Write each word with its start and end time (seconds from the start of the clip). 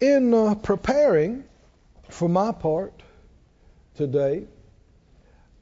In 0.00 0.34
uh, 0.34 0.56
preparing 0.56 1.44
for 2.10 2.28
my 2.28 2.52
part 2.52 2.92
today, 3.96 4.44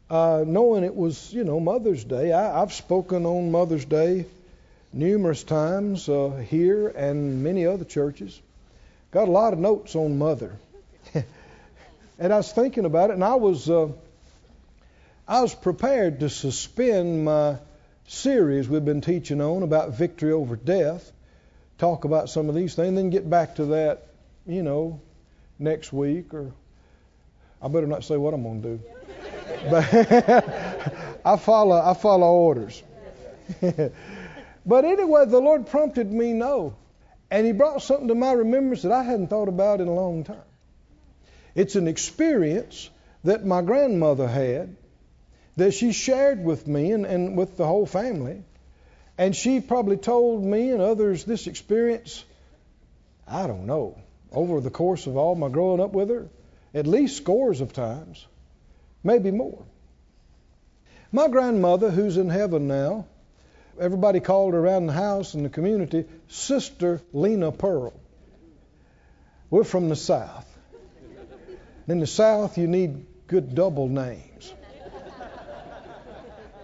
uh, 0.09 0.45
knowing 0.47 0.85
it 0.85 0.95
was, 0.95 1.33
you 1.33 1.45
know, 1.45 1.61
Mother's 1.61 2.03
Day, 2.05 2.33
I, 2.33 2.61
have 2.61 2.73
spoken 2.73 3.27
on 3.27 3.51
Mother's 3.51 3.85
Day 3.85 4.27
numerous 4.93 5.43
times 5.43 6.09
uh, 6.09 6.31
here 6.49 6.89
and 6.89 7.43
many 7.43 7.67
other 7.67 7.85
churches. 7.85 8.41
Got 9.11 9.29
a 9.29 9.31
lot 9.31 9.53
of 9.53 9.59
notes 9.59 9.95
on 9.95 10.19
Mother. 10.19 10.53
and 12.19 12.33
I 12.33 12.37
was 12.39 12.51
thinking 12.53 12.87
about 12.87 13.11
it, 13.11 13.15
and 13.15 13.25
I 13.25 13.35
was, 13.35 13.69
uh, 13.69 13.89
I 15.29 15.43
was 15.43 15.55
prepared 15.55 16.21
to 16.21 16.31
suspend 16.31 17.27
my 17.27 17.59
series 18.07 18.69
we've 18.69 18.85
been 18.85 19.03
teaching 19.03 19.41
on 19.41 19.63
about 19.63 19.91
victory 19.91 20.33
over 20.33 20.57
death, 20.57 21.13
talk 21.79 22.05
about 22.05 22.31
some 22.31 22.49
of 22.49 22.55
these 22.55 22.75
things, 22.75 22.95
then 22.95 23.11
get 23.11 23.29
back 23.29 23.57
to 23.57 23.67
that, 23.67 24.07
you 24.47 24.63
know, 24.63 25.01
next 25.59 25.93
week 25.93 26.35
or 26.35 26.53
I 27.61 27.69
better 27.69 27.87
not 27.87 28.05
say 28.05 28.17
what 28.17 28.35
I'm 28.35 28.43
going 28.43 28.63
to 28.63 28.69
do. 28.69 28.81
But 29.71 29.95
I 31.25 31.37
follow 31.37 31.81
I 31.81 31.95
follow 31.95 32.27
orders. 32.27 32.83
but 34.67 34.85
anyway, 34.85 35.27
the 35.27 35.41
Lord 35.41 35.69
prompted 35.69 36.13
me 36.13 36.33
no. 36.33 36.75
And 37.31 37.47
he 37.47 37.53
brought 37.53 37.83
something 37.83 38.09
to 38.09 38.15
my 38.15 38.33
remembrance 38.33 38.83
that 38.83 38.93
I 38.93 39.03
hadn't 39.03 39.29
thought 39.29 39.49
about 39.49 39.81
in 39.81 39.89
a 39.89 39.95
long 39.95 40.25
time. 40.25 40.43
It's 41.55 41.77
an 41.77 41.89
experience 41.89 42.91
that 43.25 43.47
my 43.47 43.63
grandmother 43.63 44.27
had 44.27 44.77
that 45.57 45.73
she 45.73 45.93
shared 45.93 46.43
with 46.43 46.67
me 46.67 46.93
and, 46.93 47.07
and 47.07 47.37
with 47.37 47.57
the 47.57 47.67
whole 47.67 47.87
family. 47.87 48.43
And 49.19 49.37
she 49.37 49.61
probably 49.61 49.99
told 49.99 50.43
me 50.43 50.71
and 50.71 50.81
others 50.81 51.25
this 51.25 51.47
experience, 51.47 52.25
I 53.27 53.47
don't 53.47 53.67
know, 53.67 53.99
over 54.33 54.61
the 54.61 54.71
course 54.71 55.07
of 55.07 55.17
all 55.17 55.35
my 55.35 55.49
growing 55.49 55.81
up 55.81 55.93
with 55.93 56.09
her, 56.11 56.29
at 56.75 56.87
least 56.87 57.17
scores 57.17 57.61
of 57.61 57.73
times, 57.73 58.27
maybe 59.05 59.31
more. 59.31 59.65
My 61.11 61.29
grandmother, 61.29 61.91
who's 61.91 62.17
in 62.17 62.31
heaven 62.31 62.67
now, 62.69 63.07
everybody 63.79 64.21
called 64.21 64.55
her 64.55 64.61
around 64.61 64.87
the 64.87 64.93
house 64.93 65.35
and 65.35 65.45
the 65.45 65.51
community 65.51 66.07
Sister 66.29 67.01
Lena 67.13 67.53
Pearl. 67.53 67.93
We're 69.51 69.65
from 69.65 69.91
the 69.91 69.97
South. 69.97 70.49
In 71.89 72.01
the 72.01 72.07
South, 72.07 72.57
you 72.57 72.67
need 72.67 73.05
good 73.27 73.55
double 73.55 73.89
names 73.89 74.55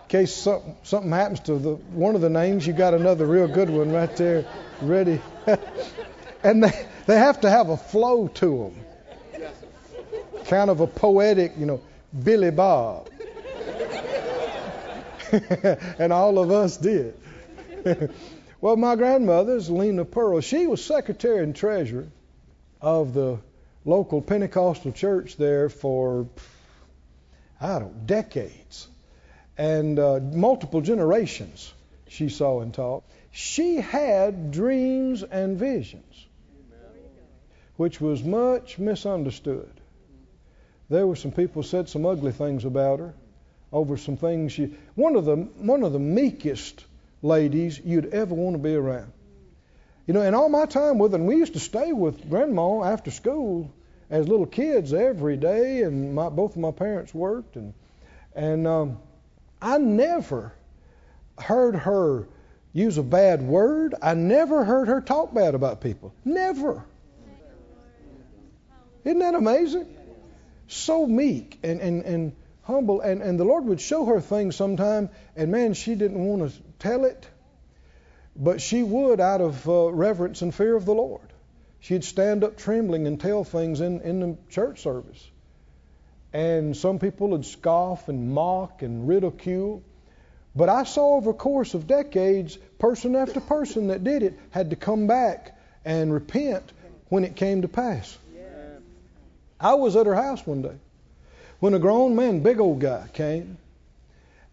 In 0.02 0.08
case 0.08 0.34
something, 0.34 0.76
something 0.84 1.10
happens 1.10 1.40
to 1.40 1.58
the, 1.58 1.74
one 1.74 2.14
of 2.14 2.22
the 2.22 2.30
names, 2.30 2.66
you 2.66 2.72
got 2.72 2.94
another 2.94 3.26
real 3.26 3.48
good 3.48 3.68
one 3.68 3.92
right 3.92 4.16
there 4.16 4.46
ready. 4.80 5.20
and 6.42 6.62
they, 6.62 6.86
they 7.06 7.16
have 7.16 7.40
to 7.42 7.50
have 7.50 7.68
a 7.68 7.76
flow 7.76 8.28
to 8.28 8.72
them. 9.34 9.44
Kind 10.46 10.70
of 10.70 10.80
a 10.80 10.86
poetic, 10.86 11.52
you 11.58 11.66
know, 11.66 11.80
Billy 12.22 12.50
Bob. 12.50 13.10
and 15.98 16.12
all 16.12 16.38
of 16.38 16.50
us 16.50 16.76
did. 16.76 17.14
well, 18.60 18.76
my 18.76 18.96
grandmother's 18.96 19.68
Lena 19.70 20.04
Pearl. 20.04 20.40
She 20.40 20.66
was 20.66 20.84
secretary 20.84 21.42
and 21.42 21.54
treasurer 21.54 22.08
of 22.80 23.12
the 23.12 23.38
local 23.84 24.22
Pentecostal 24.22 24.92
church 24.92 25.36
there 25.36 25.68
for, 25.68 26.28
I 27.60 27.78
don't 27.78 27.94
know, 27.94 28.02
decades 28.06 28.88
and 29.58 29.98
uh, 29.98 30.20
multiple 30.20 30.80
generations 30.80 31.72
she 32.08 32.28
saw 32.28 32.60
and 32.60 32.72
taught. 32.72 33.04
She 33.32 33.76
had 33.76 34.52
dreams 34.52 35.22
and 35.22 35.58
visions, 35.58 36.26
which 37.78 38.00
was 38.00 38.24
much 38.24 38.78
misunderstood. 38.78 39.70
There 40.90 41.06
were 41.06 41.16
some 41.16 41.30
people 41.30 41.62
said 41.62 41.88
some 41.88 42.04
ugly 42.04 42.32
things 42.32 42.64
about 42.64 42.98
her 42.98 43.14
over 43.72 43.96
some 43.96 44.16
things 44.16 44.52
she. 44.52 44.74
One 44.96 45.14
of 45.14 45.24
the 45.24 45.36
one 45.36 45.84
of 45.84 45.92
the 45.92 45.98
meekest 45.98 46.84
ladies 47.22 47.80
you'd 47.84 48.12
ever 48.12 48.34
want 48.34 48.54
to 48.54 48.62
be 48.62 48.74
around. 48.74 49.12
You 50.06 50.14
know, 50.14 50.22
in 50.22 50.34
all 50.34 50.48
my 50.48 50.66
time 50.66 50.98
with 50.98 51.12
her, 51.12 51.18
and 51.18 51.26
we 51.26 51.36
used 51.36 51.52
to 51.52 51.60
stay 51.60 51.92
with 51.92 52.28
grandma 52.28 52.82
after 52.82 53.12
school 53.12 53.70
as 54.10 54.26
little 54.26 54.46
kids 54.46 54.92
every 54.92 55.36
day, 55.36 55.82
and 55.82 56.14
my, 56.14 56.30
both 56.30 56.52
of 56.52 56.60
my 56.60 56.72
parents 56.72 57.14
worked, 57.14 57.54
and 57.54 57.74
and 58.34 58.66
um, 58.66 58.98
I 59.62 59.78
never 59.78 60.52
heard 61.38 61.76
her 61.76 62.26
use 62.72 62.98
a 62.98 63.04
bad 63.04 63.40
word. 63.40 63.94
I 64.02 64.14
never 64.14 64.64
heard 64.64 64.88
her 64.88 65.00
talk 65.00 65.32
bad 65.32 65.54
about 65.54 65.80
people. 65.80 66.12
Never. 66.24 66.84
Isn't 69.04 69.20
that 69.20 69.34
amazing? 69.34 69.86
So 70.68 71.06
meek 71.06 71.58
and, 71.62 71.80
and, 71.80 72.04
and 72.04 72.36
humble. 72.62 73.00
And, 73.00 73.22
and 73.22 73.40
the 73.40 73.44
Lord 73.44 73.64
would 73.64 73.80
show 73.80 74.04
her 74.06 74.20
things 74.20 74.56
sometime, 74.56 75.08
and 75.34 75.50
man, 75.50 75.74
she 75.74 75.94
didn't 75.94 76.22
want 76.22 76.50
to 76.50 76.62
tell 76.78 77.04
it, 77.04 77.26
but 78.36 78.60
she 78.60 78.82
would 78.82 79.20
out 79.20 79.40
of 79.40 79.68
uh, 79.68 79.90
reverence 79.90 80.42
and 80.42 80.54
fear 80.54 80.76
of 80.76 80.84
the 80.84 80.94
Lord. 80.94 81.32
She'd 81.80 82.04
stand 82.04 82.44
up 82.44 82.56
trembling 82.56 83.06
and 83.06 83.20
tell 83.20 83.44
things 83.44 83.80
in, 83.80 84.00
in 84.02 84.20
the 84.20 84.36
church 84.50 84.82
service. 84.82 85.30
And 86.32 86.76
some 86.76 86.98
people 86.98 87.28
would 87.28 87.46
scoff 87.46 88.08
and 88.08 88.32
mock 88.34 88.82
and 88.82 89.08
ridicule. 89.08 89.82
But 90.54 90.68
I 90.68 90.84
saw 90.84 91.16
over 91.16 91.30
a 91.30 91.34
course 91.34 91.74
of 91.74 91.86
decades, 91.86 92.56
person 92.78 93.16
after 93.16 93.40
person 93.40 93.88
that 93.88 94.04
did 94.04 94.22
it 94.22 94.38
had 94.50 94.70
to 94.70 94.76
come 94.76 95.06
back 95.06 95.56
and 95.84 96.12
repent 96.12 96.70
when 97.08 97.24
it 97.24 97.36
came 97.36 97.62
to 97.62 97.68
pass. 97.68 98.18
I 99.60 99.74
was 99.74 99.96
at 99.96 100.06
her 100.06 100.14
house 100.14 100.46
one 100.46 100.62
day 100.62 100.76
when 101.60 101.74
a 101.74 101.78
grown 101.78 102.14
man, 102.14 102.40
big 102.40 102.60
old 102.60 102.80
guy, 102.80 103.08
came 103.12 103.58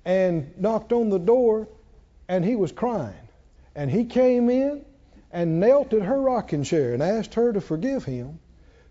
and 0.04 0.54
knocked 0.60 0.92
on 0.92 1.10
the 1.10 1.20
door 1.20 1.68
and 2.28 2.44
he 2.44 2.56
was 2.56 2.72
crying. 2.72 3.14
And 3.76 3.92
he 3.92 4.06
came 4.06 4.50
in 4.50 4.86
and 5.32 5.60
knelt 5.60 5.94
at 5.94 6.02
her 6.02 6.20
rocking 6.20 6.64
chair 6.64 6.94
and 6.94 7.04
asked 7.04 7.34
her 7.36 7.54
to 7.54 7.62
forgive 7.62 8.06
him 8.06 8.40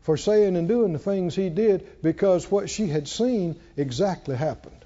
for 0.03 0.17
saying 0.17 0.57
and 0.57 0.69
doing 0.69 0.93
the 0.93 0.99
things 0.99 1.35
he 1.35 1.49
did 1.49 2.03
because 2.03 2.51
what 2.51 2.69
she 2.69 2.87
had 2.87 3.09
seen 3.09 3.57
exactly 3.77 4.37
happened. 4.37 4.85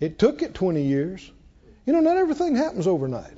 It 0.00 0.18
took 0.18 0.42
it 0.42 0.54
20 0.54 0.82
years. 0.82 1.30
You 1.86 1.92
know, 1.92 2.00
not 2.00 2.16
everything 2.16 2.56
happens 2.56 2.86
overnight. 2.86 3.36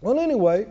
Well, 0.00 0.18
anyway, 0.18 0.66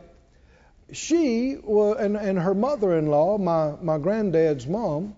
she 0.93 1.53
and, 1.53 2.17
and 2.17 2.39
her 2.39 2.53
mother 2.53 2.97
in 2.97 3.07
law, 3.07 3.37
my, 3.37 3.73
my 3.81 3.97
granddad's 3.97 4.67
mom, 4.67 5.15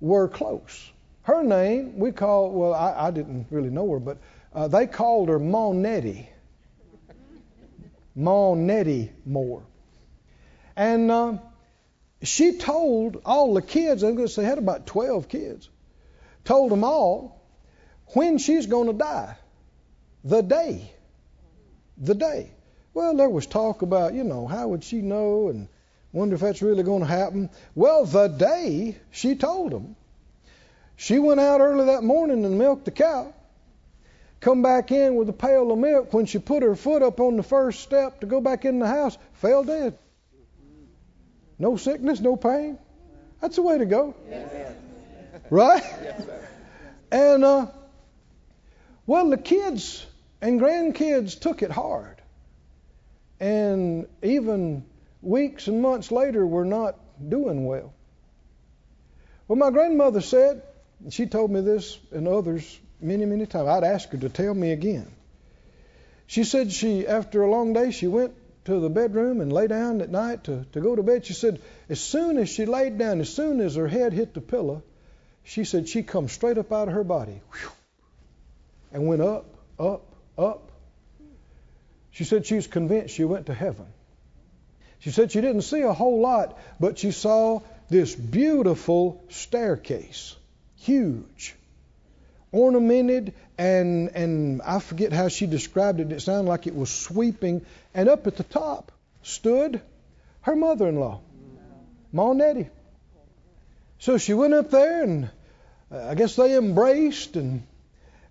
were 0.00 0.28
close. 0.28 0.90
Her 1.22 1.42
name, 1.42 1.98
we 1.98 2.12
call, 2.12 2.50
well, 2.50 2.74
I, 2.74 3.08
I 3.08 3.10
didn't 3.10 3.46
really 3.50 3.70
know 3.70 3.90
her, 3.92 3.98
but 3.98 4.18
uh, 4.54 4.68
they 4.68 4.86
called 4.86 5.28
her. 5.28 5.38
Ma 5.38 5.72
Nettie 8.54 9.12
Moore. 9.24 9.62
And 10.76 11.10
uh, 11.10 11.38
she 12.22 12.58
told 12.58 13.22
all 13.24 13.54
the 13.54 13.62
kids, 13.62 14.02
I'm 14.02 14.14
going 14.14 14.28
to 14.28 14.32
say, 14.32 14.44
had 14.44 14.58
about 14.58 14.86
12 14.86 15.28
kids, 15.28 15.68
told 16.44 16.70
them 16.70 16.84
all 16.84 17.40
when 18.14 18.38
she's 18.38 18.66
going 18.66 18.86
to 18.88 18.92
die. 18.92 19.36
The 20.24 20.42
day. 20.42 20.92
The 21.96 22.14
day. 22.14 22.50
Well, 22.92 23.16
there 23.16 23.28
was 23.28 23.46
talk 23.46 23.82
about, 23.82 24.14
you 24.14 24.24
know, 24.24 24.46
how 24.46 24.68
would 24.68 24.84
she 24.84 25.00
know 25.00 25.48
and 25.48 25.68
wonder 26.12 26.34
if 26.34 26.40
that's 26.40 26.62
really 26.62 26.82
going 26.82 27.02
to 27.02 27.08
happen. 27.08 27.50
Well, 27.74 28.04
the 28.04 28.28
day 28.28 28.96
she 29.10 29.36
told 29.36 29.72
them, 29.72 29.96
she 30.96 31.18
went 31.18 31.40
out 31.40 31.60
early 31.60 31.86
that 31.86 32.02
morning 32.02 32.44
and 32.44 32.58
milked 32.58 32.84
the 32.84 32.90
cow, 32.90 33.32
come 34.40 34.62
back 34.62 34.90
in 34.90 35.14
with 35.14 35.28
a 35.28 35.32
pail 35.32 35.70
of 35.72 35.78
milk. 35.78 36.12
When 36.12 36.26
she 36.26 36.38
put 36.38 36.62
her 36.62 36.74
foot 36.74 37.02
up 37.02 37.20
on 37.20 37.36
the 37.36 37.42
first 37.42 37.80
step 37.80 38.20
to 38.20 38.26
go 38.26 38.40
back 38.40 38.64
in 38.64 38.78
the 38.78 38.86
house, 38.86 39.16
fell 39.34 39.64
dead. 39.64 39.96
No 41.58 41.76
sickness, 41.76 42.20
no 42.20 42.36
pain. 42.36 42.78
That's 43.40 43.56
the 43.56 43.62
way 43.62 43.78
to 43.78 43.86
go. 43.86 44.14
Yes. 44.28 44.74
Right? 45.48 45.82
Yes, 46.02 46.22
and, 47.12 47.44
uh, 47.44 47.66
well, 49.06 49.30
the 49.30 49.36
kids 49.36 50.06
and 50.40 50.60
grandkids 50.60 51.38
took 51.40 51.62
it 51.62 51.70
hard. 51.70 52.09
And 53.40 54.06
even 54.22 54.84
weeks 55.22 55.66
and 55.66 55.80
months 55.80 56.12
later, 56.12 56.46
we 56.46 56.52
were 56.52 56.64
not 56.64 56.96
doing 57.26 57.64
well. 57.64 57.92
Well, 59.48 59.56
my 59.56 59.70
grandmother 59.70 60.20
said, 60.20 60.62
and 61.02 61.12
she 61.12 61.26
told 61.26 61.50
me 61.50 61.62
this 61.62 61.98
and 62.12 62.28
others 62.28 62.78
many, 63.00 63.24
many 63.24 63.46
times. 63.46 63.68
I'd 63.68 63.84
ask 63.84 64.10
her 64.10 64.18
to 64.18 64.28
tell 64.28 64.54
me 64.54 64.72
again. 64.72 65.10
She 66.26 66.44
said 66.44 66.70
she, 66.70 67.06
after 67.06 67.42
a 67.42 67.50
long 67.50 67.72
day, 67.72 67.90
she 67.90 68.06
went 68.06 68.34
to 68.66 68.78
the 68.78 68.90
bedroom 68.90 69.40
and 69.40 69.52
lay 69.52 69.66
down 69.66 70.00
at 70.00 70.10
night 70.10 70.44
to, 70.44 70.64
to 70.72 70.80
go 70.80 70.94
to 70.94 71.02
bed, 71.02 71.24
she 71.24 71.32
said, 71.32 71.60
as 71.88 72.00
soon 72.00 72.36
as 72.38 72.48
she 72.48 72.66
laid 72.66 72.98
down, 72.98 73.20
as 73.20 73.28
soon 73.30 73.60
as 73.60 73.74
her 73.74 73.88
head 73.88 74.12
hit 74.12 74.34
the 74.34 74.40
pillow, 74.40 74.82
she 75.42 75.64
said 75.64 75.88
she 75.88 76.02
come 76.02 76.28
straight 76.28 76.58
up 76.58 76.70
out 76.70 76.88
of 76.88 76.94
her 76.94 77.04
body 77.04 77.40
whew, 77.52 77.70
and 78.92 79.06
went 79.08 79.22
up, 79.22 79.46
up, 79.78 80.02
up. 80.38 80.69
She 82.10 82.24
said 82.24 82.46
she 82.46 82.56
was 82.56 82.66
convinced 82.66 83.14
she 83.14 83.24
went 83.24 83.46
to 83.46 83.54
heaven. 83.54 83.86
She 84.98 85.10
said 85.10 85.32
she 85.32 85.40
didn't 85.40 85.62
see 85.62 85.80
a 85.80 85.92
whole 85.92 86.20
lot, 86.20 86.58
but 86.78 86.98
she 86.98 87.10
saw 87.10 87.60
this 87.88 88.14
beautiful 88.14 89.24
staircase, 89.30 90.36
huge, 90.76 91.54
ornamented, 92.52 93.32
and 93.56 94.10
and 94.10 94.62
I 94.62 94.78
forget 94.78 95.12
how 95.12 95.28
she 95.28 95.46
described 95.46 96.00
it. 96.00 96.12
It 96.12 96.20
sounded 96.20 96.48
like 96.48 96.66
it 96.66 96.74
was 96.74 96.90
sweeping, 96.90 97.64
and 97.94 98.08
up 98.08 98.26
at 98.26 98.36
the 98.36 98.44
top 98.44 98.92
stood 99.22 99.80
her 100.42 100.56
mother-in-law, 100.56 101.20
Ma 102.12 102.32
Nettie. 102.32 102.68
So 103.98 104.18
she 104.18 104.34
went 104.34 104.54
up 104.54 104.70
there, 104.70 105.02
and 105.02 105.30
uh, 105.90 106.08
I 106.08 106.14
guess 106.14 106.36
they 106.36 106.56
embraced 106.56 107.36
and 107.36 107.66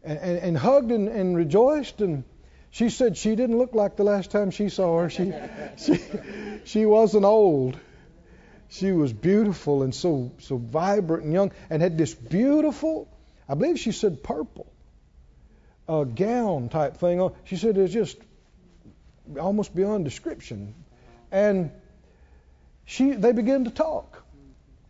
and, 0.04 0.20
and 0.20 0.58
hugged 0.58 0.92
and, 0.92 1.10
and 1.10 1.36
rejoiced 1.36 2.02
and 2.02 2.24
she 2.72 2.90
said 2.90 3.18
she 3.18 3.36
didn't 3.36 3.58
look 3.58 3.74
like 3.74 3.96
the 3.96 4.04
last 4.04 4.32
time 4.32 4.52
she 4.52 4.70
saw 4.70 5.00
her. 5.00 5.10
She, 5.10 5.34
she, 5.78 6.00
she 6.66 6.86
wasn't 6.86 7.26
old. 7.26 7.78
She 8.70 8.92
was 8.92 9.12
beautiful 9.12 9.82
and 9.82 9.94
so, 9.94 10.32
so 10.40 10.58
vibrant 10.58 11.24
and 11.24 11.34
young 11.34 11.52
and 11.70 11.82
had 11.82 11.98
this 11.98 12.14
beautiful, 12.14 13.08
I 13.48 13.56
believe 13.56 13.80
she 13.80 13.92
said 13.92 14.22
purple, 14.22 14.72
uh, 15.88 16.04
gown 16.04 16.70
type 16.70 16.98
thing 16.98 17.20
on. 17.20 17.34
She 17.46 17.58
said 17.58 17.76
it 17.78 17.82
was 17.82 17.94
just 17.94 18.18
almost 19.40 19.76
beyond 19.76 20.06
description. 20.06 20.76
And 21.32 21.72
she, 22.86 23.12
they 23.12 23.32
began 23.32 23.64
to 23.66 23.72
talk 23.72 24.24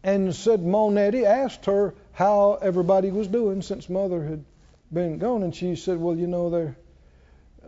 and 0.03 0.35
said 0.35 0.61
Ma 0.61 0.89
Nettie 0.89 1.25
asked 1.25 1.65
her 1.65 1.93
how 2.11 2.55
everybody 2.61 3.11
was 3.11 3.27
doing 3.27 3.61
since 3.61 3.89
mother 3.89 4.21
had 4.23 4.43
been 4.91 5.17
gone. 5.17 5.43
And 5.43 5.55
she 5.55 5.77
said, 5.77 5.97
well, 5.97 6.17
you 6.17 6.27
know, 6.27 6.49
they're 6.49 6.77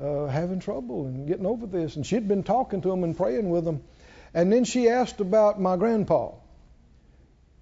uh, 0.02 0.28
having 0.28 0.60
trouble 0.60 1.06
and 1.06 1.28
getting 1.28 1.46
over 1.46 1.68
this. 1.68 1.96
And 1.96 2.06
she'd 2.06 2.28
been 2.28 2.44
talking 2.44 2.82
to 2.82 2.90
them 2.90 3.04
and 3.04 3.16
praying 3.16 3.50
with 3.50 3.66
them. 3.66 3.84
And 4.34 4.52
then 4.52 4.64
she 4.64 4.90
asked 4.90 5.20
about 5.20 5.60
my 5.60 5.76
grandpa, 5.78 6.32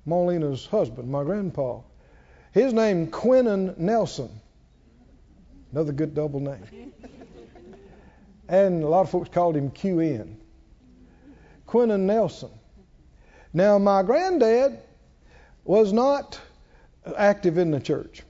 Molina's 0.05 0.65
husband, 0.65 1.09
my 1.09 1.23
grandpa. 1.23 1.81
His 2.51 2.73
name, 2.73 3.07
Quinnen 3.07 3.77
Nelson. 3.77 4.29
Another 5.71 5.91
good 5.91 6.15
double 6.15 6.39
name. 6.39 6.93
and 8.47 8.83
a 8.83 8.87
lot 8.87 9.01
of 9.01 9.09
folks 9.09 9.29
called 9.29 9.55
him 9.55 9.71
QN. 9.71 10.35
Quinnen 11.67 12.01
Nelson. 12.01 12.49
Now, 13.53 13.77
my 13.77 14.03
granddad 14.03 14.79
was 15.63 15.93
not 15.93 16.39
active 17.17 17.57
in 17.57 17.71
the 17.71 17.79
church. 17.79 18.23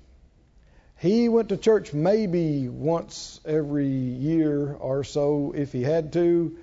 He 1.00 1.30
went 1.30 1.50
to 1.50 1.58
church 1.58 1.94
maybe 1.94 2.68
once 2.68 3.40
every 3.46 3.88
year 3.88 4.74
or 4.74 5.06
so 5.06 5.54
if 5.56 5.72
he 5.72 5.82
had 5.82 6.12
to. 6.14 6.58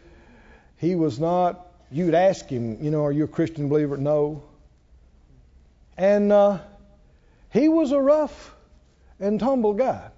He 0.77 0.95
was 0.95 1.19
not, 1.19 1.67
you'd 1.91 2.15
ask 2.15 2.47
him, 2.47 2.85
you 2.85 2.91
know, 2.91 3.07
are 3.07 3.13
you 3.13 3.25
a 3.25 3.29
Christian 3.29 3.71
believer? 3.71 3.97
No. 3.97 4.43
And 5.97 6.31
uh, 6.31 6.59
he 7.51 7.71
was 7.71 7.93
a 7.93 7.99
rough 7.99 8.55
and 9.19 9.41
tumble 9.41 9.73
guy. 9.73 10.11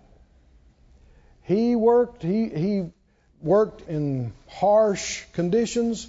He 1.45 1.77
worked, 1.77 2.25
he, 2.25 2.49
he 2.49 2.91
worked 3.41 3.89
in 3.89 4.33
harsh 4.49 5.23
conditions. 5.33 6.09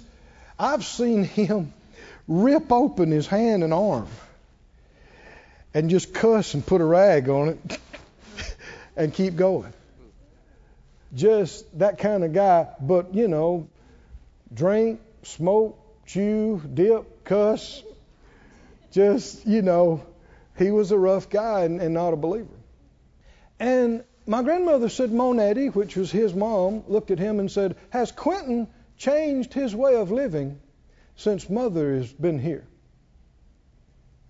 I've 0.58 0.84
seen 0.84 1.22
him 1.22 1.72
rip 2.26 2.72
open 2.72 3.12
his 3.12 3.28
hand 3.28 3.62
and 3.62 3.72
arm 3.72 4.08
and 5.72 5.90
just 5.90 6.12
cuss 6.12 6.54
and 6.54 6.66
put 6.66 6.80
a 6.80 6.84
rag 6.84 7.28
on 7.28 7.50
it 7.50 7.78
and 8.96 9.12
keep 9.12 9.36
going. 9.36 9.72
Just 11.14 11.78
that 11.78 11.98
kind 11.98 12.24
of 12.24 12.32
guy, 12.32 12.68
but 12.80 13.14
you 13.14 13.28
know, 13.28 13.68
drink, 14.54 15.00
smoke, 15.22 15.78
chew, 16.06 16.60
dip, 16.74 17.24
cuss. 17.24 17.82
Just, 18.90 19.46
you 19.46 19.62
know, 19.62 20.04
he 20.58 20.70
was 20.70 20.90
a 20.90 20.98
rough 20.98 21.30
guy 21.30 21.62
and, 21.62 21.80
and 21.80 21.94
not 21.94 22.12
a 22.12 22.16
believer. 22.16 22.48
And 23.58 24.04
my 24.26 24.42
grandmother 24.42 24.88
said 24.88 25.12
Ma 25.12 25.32
Nettie, 25.32 25.68
which 25.68 25.96
was 25.96 26.10
his 26.10 26.34
mom, 26.34 26.82
looked 26.88 27.10
at 27.10 27.18
him 27.18 27.40
and 27.40 27.50
said, 27.50 27.76
Has 27.90 28.10
Quentin 28.12 28.66
changed 28.96 29.54
his 29.54 29.74
way 29.74 29.94
of 29.94 30.10
living 30.10 30.60
since 31.16 31.48
mother 31.48 31.94
has 31.94 32.12
been 32.12 32.38
here? 32.38 32.66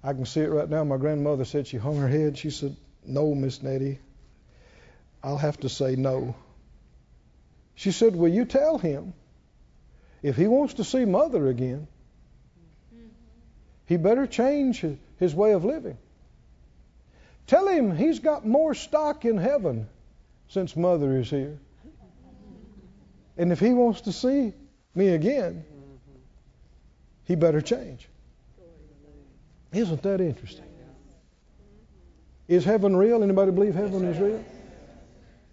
I 0.02 0.12
can 0.12 0.24
see 0.24 0.40
it 0.40 0.48
right 0.48 0.68
now. 0.68 0.82
My 0.84 0.96
grandmother 0.96 1.44
said 1.44 1.66
she 1.66 1.76
hung 1.76 1.96
her 1.96 2.08
head. 2.08 2.38
She 2.38 2.50
said, 2.50 2.76
No, 3.04 3.34
Miss 3.34 3.62
Nettie, 3.62 3.98
I'll 5.22 5.38
have 5.38 5.60
to 5.60 5.68
say 5.68 5.96
no. 5.96 6.34
She 7.74 7.92
said, 7.92 8.16
Will 8.16 8.32
you 8.32 8.44
tell 8.44 8.78
him 8.78 9.14
if 10.22 10.36
he 10.36 10.46
wants 10.46 10.74
to 10.74 10.84
see 10.84 11.04
mother 11.04 11.48
again, 11.48 11.86
he 13.86 13.96
better 13.96 14.26
change 14.26 14.84
his 15.18 15.34
way 15.34 15.52
of 15.52 15.64
living. 15.64 15.98
Tell 17.46 17.66
him 17.66 17.96
he's 17.96 18.20
got 18.20 18.46
more 18.46 18.74
stock 18.74 19.24
in 19.24 19.36
heaven 19.36 19.88
since 20.48 20.76
mother 20.76 21.18
is 21.18 21.28
here. 21.28 21.58
And 23.36 23.50
if 23.50 23.58
he 23.58 23.70
wants 23.72 24.02
to 24.02 24.12
see 24.12 24.52
me 24.94 25.08
again, 25.08 25.64
he 27.24 27.34
better 27.34 27.60
change. 27.60 28.08
Isn't 29.72 30.02
that 30.02 30.20
interesting? 30.20 30.66
Is 32.48 32.64
heaven 32.64 32.96
real? 32.96 33.22
Anybody 33.22 33.52
believe 33.52 33.74
heaven 33.74 34.04
is 34.04 34.18
real? 34.18 34.44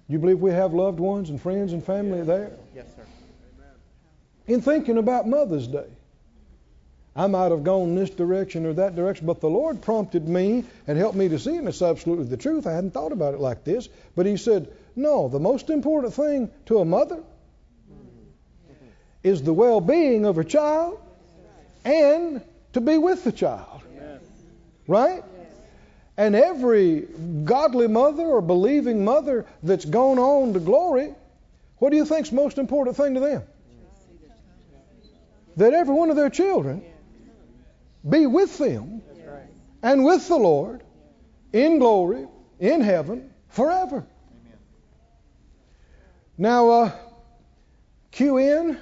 Do 0.07 0.13
you 0.13 0.19
believe 0.19 0.39
we 0.39 0.51
have 0.51 0.73
loved 0.73 0.99
ones 0.99 1.29
and 1.29 1.41
friends 1.41 1.73
and 1.73 1.83
family 1.83 2.21
there? 2.21 2.51
Yes, 2.73 2.85
sir. 2.95 3.03
In 4.47 4.61
thinking 4.61 4.97
about 4.97 5.27
Mother's 5.27 5.67
Day, 5.67 5.87
I 7.13 7.27
might 7.27 7.51
have 7.51 7.63
gone 7.63 7.95
this 7.95 8.09
direction 8.09 8.65
or 8.65 8.73
that 8.73 8.95
direction, 8.95 9.25
but 9.25 9.41
the 9.41 9.49
Lord 9.49 9.81
prompted 9.81 10.27
me 10.27 10.63
and 10.85 10.97
helped 10.97 11.17
me 11.17 11.27
to 11.27 11.39
see, 11.39 11.57
and 11.57 11.67
it's 11.67 11.81
absolutely 11.81 12.25
the 12.25 12.37
truth. 12.37 12.65
I 12.67 12.73
hadn't 12.73 12.91
thought 12.91 13.11
about 13.11 13.33
it 13.33 13.41
like 13.41 13.65
this, 13.65 13.89
but 14.15 14.25
He 14.25 14.37
said, 14.37 14.71
No, 14.95 15.27
the 15.27 15.39
most 15.39 15.69
important 15.69 16.13
thing 16.13 16.51
to 16.67 16.79
a 16.79 16.85
mother 16.85 17.21
is 19.23 19.43
the 19.43 19.53
well 19.53 19.81
being 19.81 20.25
of 20.25 20.37
her 20.37 20.43
child 20.43 21.01
and 21.83 22.41
to 22.73 22.79
be 22.79 22.97
with 22.97 23.23
the 23.25 23.31
child. 23.31 23.81
Right? 24.87 25.23
And 26.17 26.35
every 26.35 27.01
godly 27.43 27.87
mother 27.87 28.23
or 28.23 28.41
believing 28.41 29.05
mother 29.05 29.45
that's 29.61 29.85
gone 29.85 30.17
on 30.17 30.53
to 30.53 30.59
glory, 30.59 31.13
what 31.77 31.91
do 31.91 31.95
you 31.95 32.05
think's 32.05 32.31
most 32.31 32.57
important 32.57 32.97
thing 32.97 33.13
to 33.13 33.19
them? 33.19 33.43
That 35.57 35.73
every 35.73 35.93
one 35.93 36.09
of 36.09 36.15
their 36.15 36.29
children 36.29 36.83
be 38.07 38.25
with 38.25 38.57
them 38.57 39.01
and 39.83 40.03
with 40.03 40.27
the 40.27 40.35
Lord 40.35 40.83
in 41.53 41.79
glory, 41.79 42.27
in 42.59 42.81
heaven, 42.81 43.31
forever. 43.49 44.05
Now, 46.37 46.69
uh, 46.69 46.91
QN 48.11 48.77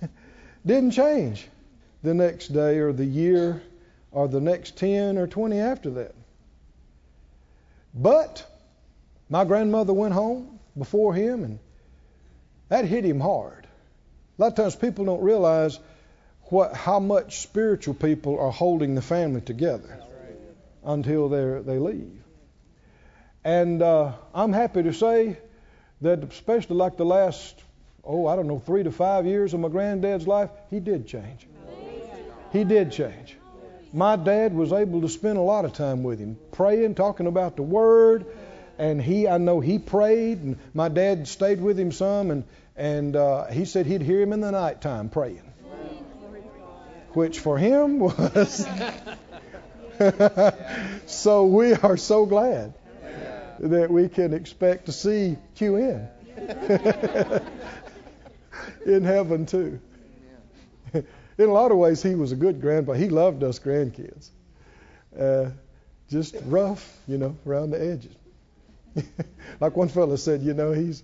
didn't 0.66 0.90
change 0.92 1.48
the 2.02 2.14
next 2.14 2.48
day 2.48 2.78
or 2.78 2.92
the 2.92 3.04
year 3.04 3.62
or 4.10 4.28
the 4.28 4.40
next 4.40 4.76
10 4.76 5.18
or 5.18 5.26
20 5.26 5.58
after 5.58 5.90
that. 5.90 6.14
But 7.98 8.46
my 9.28 9.44
grandmother 9.44 9.92
went 9.92 10.14
home 10.14 10.60
before 10.78 11.12
him, 11.12 11.42
and 11.42 11.58
that 12.68 12.84
hit 12.84 13.04
him 13.04 13.18
hard. 13.18 13.66
A 14.38 14.42
lot 14.42 14.46
of 14.52 14.54
times 14.54 14.76
people 14.76 15.04
don't 15.04 15.20
realize 15.20 15.80
what 16.44 16.74
how 16.74 17.00
much 17.00 17.40
spiritual 17.40 17.94
people 17.94 18.38
are 18.38 18.52
holding 18.52 18.94
the 18.94 19.02
family 19.02 19.40
together 19.40 20.00
until 20.84 21.28
they 21.28 21.60
they 21.62 21.78
leave. 21.80 22.22
And 23.42 23.82
uh, 23.82 24.12
I'm 24.32 24.52
happy 24.52 24.84
to 24.84 24.92
say 24.92 25.36
that, 26.00 26.22
especially 26.22 26.76
like 26.76 26.96
the 26.96 27.04
last 27.04 27.60
oh 28.04 28.28
I 28.28 28.36
don't 28.36 28.46
know 28.46 28.60
three 28.60 28.84
to 28.84 28.92
five 28.92 29.26
years 29.26 29.54
of 29.54 29.60
my 29.60 29.68
granddad's 29.68 30.28
life, 30.28 30.50
he 30.70 30.78
did 30.78 31.08
change. 31.08 31.48
He 32.52 32.62
did 32.62 32.92
change 32.92 33.37
my 33.92 34.16
dad 34.16 34.54
was 34.54 34.72
able 34.72 35.00
to 35.02 35.08
spend 35.08 35.38
a 35.38 35.42
lot 35.42 35.64
of 35.64 35.72
time 35.72 36.02
with 36.02 36.18
him, 36.18 36.38
praying, 36.52 36.94
talking 36.94 37.26
about 37.26 37.56
the 37.56 37.62
Word. 37.62 38.26
And 38.78 39.02
he, 39.02 39.26
I 39.26 39.38
know 39.38 39.58
he 39.58 39.78
prayed, 39.78 40.38
and 40.38 40.56
my 40.72 40.88
dad 40.88 41.26
stayed 41.26 41.60
with 41.60 41.78
him 41.78 41.90
some, 41.90 42.30
and 42.30 42.44
and 42.76 43.16
uh, 43.16 43.46
he 43.46 43.64
said 43.64 43.86
he'd 43.86 44.02
hear 44.02 44.20
him 44.20 44.32
in 44.32 44.40
the 44.40 44.52
nighttime 44.52 45.08
praying, 45.08 45.42
which 47.12 47.40
for 47.40 47.58
him 47.58 47.98
was. 47.98 48.66
so 51.06 51.44
we 51.46 51.74
are 51.74 51.96
so 51.96 52.24
glad 52.24 52.72
that 53.58 53.90
we 53.90 54.08
can 54.08 54.32
expect 54.32 54.86
to 54.86 54.92
see 54.92 55.36
QN 55.56 56.08
in 58.86 59.02
heaven 59.02 59.44
too 59.44 59.80
in 61.38 61.48
a 61.48 61.52
lot 61.52 61.72
of 61.72 61.78
ways, 61.78 62.02
he 62.02 62.14
was 62.14 62.32
a 62.32 62.36
good 62.36 62.60
grandpa. 62.60 62.92
He 62.94 63.08
loved 63.08 63.42
us 63.44 63.58
grandkids. 63.58 64.30
Uh, 65.18 65.50
just 66.10 66.36
rough, 66.46 66.96
you 67.06 67.18
know, 67.18 67.36
around 67.46 67.70
the 67.70 67.80
edges. 67.80 68.14
like 69.60 69.76
one 69.76 69.88
fellow 69.88 70.16
said, 70.16 70.42
you 70.42 70.54
know, 70.54 70.72
he's 70.72 71.02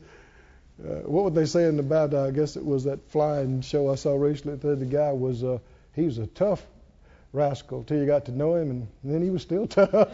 Uh, 0.83 1.03
what 1.07 1.25
were 1.25 1.31
they 1.31 1.47
saying 1.47 1.79
about? 1.79 2.15
Uh, 2.15 2.27
I 2.27 2.31
guess 2.33 2.57
it 2.57 2.65
was 2.65 2.85
that 2.85 2.99
flying 3.11 3.63
show 3.63 3.91
I 3.91 3.95
saw 3.97 4.15
recently. 4.17 4.75
The 4.75 4.85
guy 4.85 5.13
was 5.13 5.45
uh, 5.45 5.59
he 5.95 6.03
was 6.05 6.19
a 6.19 6.27
tough 6.27 6.67
rascal 7.33 7.85
till 7.85 7.99
you 7.99 8.07
got 8.07 8.25
to 8.27 8.33
know 8.33 8.57
him, 8.57 8.71
and 8.71 8.89
then 9.05 9.23
he 9.23 9.31
was 9.31 9.43
still 9.43 9.67
tough. 9.79 9.91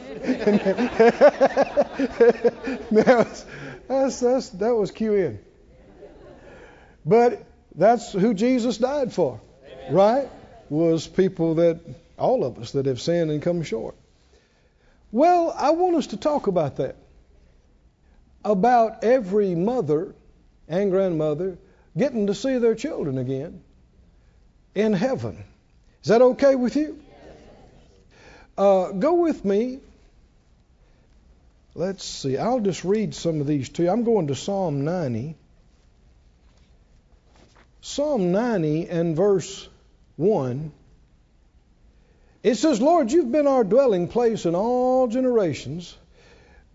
that's, 2.91 3.47
that's, 3.89 4.21
that's, 4.21 4.49
that 4.51 4.75
was 4.75 4.93
QN. 4.93 5.39
But 7.07 7.43
that's 7.75 8.13
who 8.13 8.35
Jesus 8.35 8.79
died 8.79 9.13
for. 9.13 9.41
Right? 9.93 10.29
Was 10.69 11.07
people 11.07 11.57
that 11.57 11.81
all 12.21 12.45
of 12.45 12.59
us 12.59 12.73
that 12.73 12.87
have 12.87 13.01
sinned 13.01 13.31
and 13.31 13.43
come 13.43 13.63
short. 13.63 13.97
Well, 15.11 15.53
I 15.57 15.71
want 15.71 15.97
us 15.97 16.09
to 16.09 16.17
talk 16.17 16.47
about 16.47 16.77
that. 16.77 16.97
About 18.45 19.03
every 19.03 19.55
mother 19.55 20.15
and 20.69 20.91
grandmother 20.91 21.59
getting 21.97 22.29
to 22.29 22.35
see 22.35 22.59
their 22.59 22.75
children 22.75 23.19
again 23.19 23.63
in 24.75 24.93
heaven. 24.93 25.43
Is 26.03 26.09
that 26.09 26.23
okay 26.23 26.55
with 26.55 26.77
you? 26.77 27.01
Uh, 28.57 28.93
go 28.93 29.15
with 29.15 29.45
me. 29.45 29.81
Let's 31.75 32.05
see. 32.05 32.37
I'll 32.37 32.61
just 32.61 32.85
read 32.85 33.15
some 33.15 33.41
of 33.41 33.47
these 33.47 33.69
to 33.71 33.85
you. 33.85 33.91
I'm 33.91 34.05
going 34.05 34.29
to 34.29 34.35
Psalm 34.35 34.85
90. 34.85 35.37
Psalm 37.81 38.33
90 38.33 38.89
and 38.89 39.17
verse 39.17 39.69
1. 40.21 40.73
It 42.43 42.55
says, 42.57 42.81
Lord, 42.81 43.11
you've 43.11 43.33
been 43.33 43.47
our 43.47 43.65
dwelling 43.65 44.09
place 44.09 44.47
in 44.47 44.55
all 44.55 45.09
generations. 45.09 45.97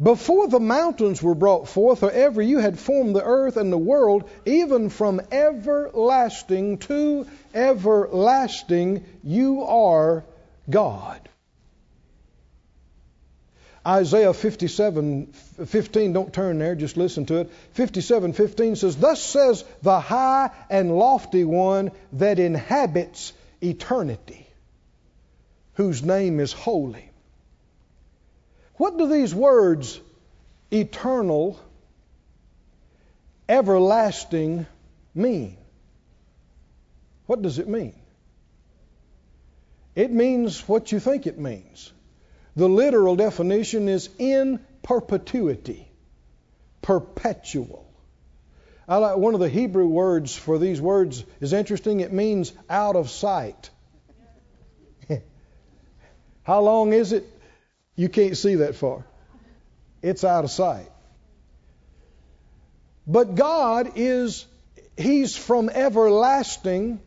Before 0.01 0.47
the 0.47 0.59
mountains 0.59 1.23
were 1.23 1.35
brought 1.35 1.69
forth, 1.69 2.03
or 2.03 2.11
ever 2.11 2.41
you 2.41 2.59
had 2.59 2.77
formed 2.77 3.15
the 3.15 3.23
earth 3.23 3.55
and 3.55 3.71
the 3.71 3.77
world, 3.77 4.29
even 4.45 4.89
from 4.89 5.21
everlasting 5.31 6.79
to 6.79 7.27
everlasting, 7.53 9.05
you 9.23 9.63
are 9.63 10.25
God. 10.69 11.29
Isaiah 13.87 14.33
57 14.33 15.27
15, 15.27 16.13
don't 16.13 16.33
turn 16.33 16.57
there, 16.57 16.73
just 16.73 16.97
listen 16.97 17.27
to 17.27 17.41
it. 17.41 17.51
57 17.73 18.33
15 18.33 18.75
says, 18.75 18.97
Thus 18.97 19.21
says 19.21 19.63
the 19.83 19.99
high 19.99 20.49
and 20.69 20.97
lofty 20.97 21.43
one 21.43 21.91
that 22.13 22.39
inhabits 22.39 23.31
eternity 23.61 24.47
whose 25.73 26.03
name 26.03 26.39
is 26.39 26.53
holy. 26.53 27.09
What 28.75 28.97
do 28.97 29.07
these 29.07 29.33
words, 29.33 29.99
eternal, 30.71 31.59
everlasting, 33.47 34.65
mean? 35.13 35.57
What 37.25 37.41
does 37.41 37.59
it 37.59 37.67
mean? 37.67 37.95
It 39.95 40.11
means 40.11 40.67
what 40.67 40.91
you 40.91 40.99
think 40.99 41.25
it 41.25 41.39
means. 41.39 41.91
The 42.55 42.67
literal 42.67 43.15
definition 43.15 43.87
is 43.89 44.09
in 44.17 44.59
perpetuity, 44.83 45.87
perpetual. 46.81 47.84
Like 48.87 49.17
one 49.17 49.33
of 49.33 49.39
the 49.39 49.49
Hebrew 49.49 49.87
words 49.87 50.35
for 50.35 50.59
these 50.59 50.79
words 50.79 51.23
is 51.41 51.53
interesting. 51.53 52.01
It 52.01 52.13
means 52.13 52.53
out 52.69 52.95
of 52.95 53.09
sight. 53.09 53.69
How 56.43 56.61
long 56.61 56.93
is 56.93 57.11
it? 57.11 57.25
You 57.95 58.09
can't 58.09 58.37
see 58.37 58.55
that 58.55 58.75
far. 58.75 59.05
It's 60.01 60.23
out 60.23 60.43
of 60.43 60.51
sight. 60.51 60.91
But 63.07 63.35
God 63.35 63.93
is, 63.95 64.45
He's 64.97 65.35
from 65.35 65.69
everlasting 65.69 66.99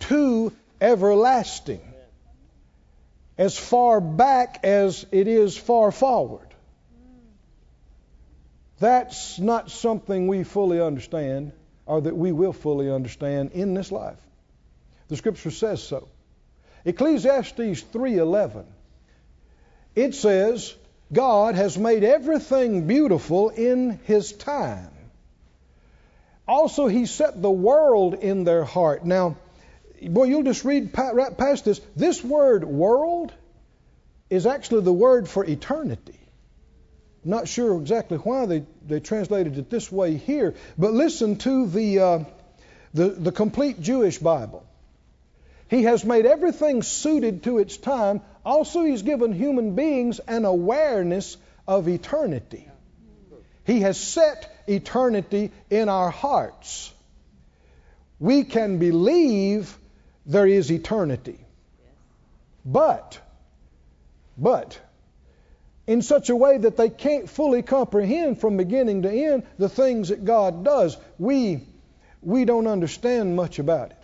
to 0.00 0.52
everlasting. 0.80 1.80
As 3.38 3.58
far 3.58 4.00
back 4.00 4.60
as 4.64 5.06
it 5.10 5.28
is 5.28 5.56
far 5.56 5.92
forward. 5.92 6.51
That's 8.78 9.38
not 9.38 9.70
something 9.70 10.26
we 10.26 10.44
fully 10.44 10.80
understand 10.80 11.52
or 11.86 12.00
that 12.00 12.16
we 12.16 12.32
will 12.32 12.52
fully 12.52 12.90
understand 12.90 13.52
in 13.52 13.74
this 13.74 13.92
life. 13.92 14.18
The 15.08 15.16
scripture 15.16 15.50
says 15.50 15.82
so. 15.82 16.08
Ecclesiastes 16.84 17.82
3:11 17.92 18.64
it 19.94 20.14
says, 20.14 20.74
God 21.12 21.54
has 21.54 21.76
made 21.76 22.04
everything 22.04 22.86
beautiful 22.86 23.50
in 23.50 24.00
His 24.04 24.32
time. 24.32 24.90
Also, 26.48 26.86
He 26.86 27.06
set 27.06 27.40
the 27.40 27.50
world 27.50 28.14
in 28.14 28.44
their 28.44 28.64
heart. 28.64 29.04
Now, 29.04 29.36
boy, 30.02 30.24
you'll 30.24 30.42
just 30.42 30.64
read 30.64 30.96
right 30.96 31.36
past 31.36 31.66
this. 31.66 31.80
This 31.94 32.24
word 32.24 32.64
world 32.64 33.32
is 34.30 34.46
actually 34.46 34.82
the 34.82 34.92
word 34.92 35.28
for 35.28 35.44
eternity. 35.44 36.18
Not 37.24 37.46
sure 37.46 37.80
exactly 37.80 38.18
why 38.18 38.46
they, 38.46 38.64
they 38.86 39.00
translated 39.00 39.56
it 39.56 39.70
this 39.70 39.90
way 39.92 40.16
here, 40.16 40.54
but 40.76 40.92
listen 40.92 41.36
to 41.38 41.66
the, 41.66 41.98
uh, 42.00 42.18
the, 42.94 43.08
the 43.10 43.32
complete 43.32 43.80
Jewish 43.80 44.18
Bible. 44.18 44.66
He 45.68 45.84
has 45.84 46.04
made 46.04 46.26
everything 46.26 46.82
suited 46.82 47.44
to 47.44 47.58
its 47.58 47.76
time. 47.76 48.20
Also, 48.44 48.84
He's 48.84 49.02
given 49.02 49.32
human 49.32 49.74
beings 49.74 50.18
an 50.18 50.44
awareness 50.44 51.36
of 51.66 51.88
eternity. 51.88 52.68
He 53.64 53.80
has 53.80 53.98
set 53.98 54.52
eternity 54.66 55.52
in 55.70 55.88
our 55.88 56.10
hearts. 56.10 56.92
We 58.18 58.44
can 58.44 58.78
believe 58.78 59.76
there 60.26 60.46
is 60.46 60.70
eternity. 60.70 61.38
But, 62.64 63.18
but, 64.36 64.78
in 65.86 66.02
such 66.02 66.30
a 66.30 66.36
way 66.36 66.58
that 66.58 66.76
they 66.76 66.88
can't 66.88 67.28
fully 67.28 67.62
comprehend 67.62 68.40
from 68.40 68.56
beginning 68.56 69.02
to 69.02 69.10
end 69.10 69.44
the 69.58 69.68
things 69.68 70.10
that 70.10 70.24
God 70.24 70.64
does. 70.64 70.96
We, 71.18 71.66
we 72.20 72.44
don't 72.44 72.66
understand 72.66 73.34
much 73.34 73.58
about 73.58 73.90
it. 73.90 73.98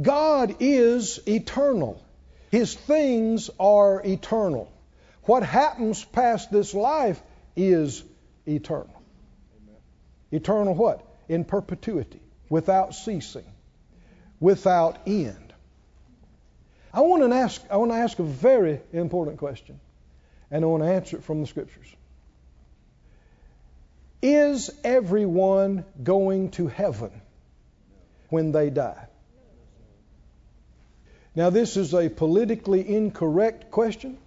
God 0.00 0.56
is 0.60 1.18
eternal. 1.26 2.04
His 2.50 2.74
things 2.74 3.50
are 3.58 4.02
eternal. 4.04 4.70
What 5.24 5.42
happens 5.42 6.04
past 6.04 6.50
this 6.50 6.74
life 6.74 7.20
is 7.56 8.02
eternal. 8.46 9.02
Eternal 10.30 10.74
what? 10.74 11.04
In 11.28 11.44
perpetuity, 11.44 12.20
without 12.48 12.94
ceasing, 12.94 13.44
without 14.40 14.98
end. 15.06 15.47
I 16.92 17.00
want 17.00 17.22
to 17.22 17.36
ask 17.36 17.62
I 17.70 17.76
want 17.76 17.90
to 17.92 17.96
ask 17.96 18.18
a 18.18 18.24
very 18.24 18.80
important 18.92 19.38
question, 19.38 19.78
and 20.50 20.64
I 20.64 20.66
want 20.66 20.82
to 20.82 20.88
answer 20.88 21.16
it 21.16 21.24
from 21.24 21.40
the 21.40 21.46
scriptures. 21.46 21.86
Is 24.20 24.70
everyone 24.82 25.84
going 26.02 26.50
to 26.52 26.66
heaven 26.66 27.10
when 28.30 28.52
they 28.52 28.70
die? 28.70 29.06
Now, 31.36 31.50
this 31.50 31.76
is 31.76 31.94
a 31.94 32.08
politically 32.08 32.96
incorrect 32.96 33.70
question. 33.70 34.18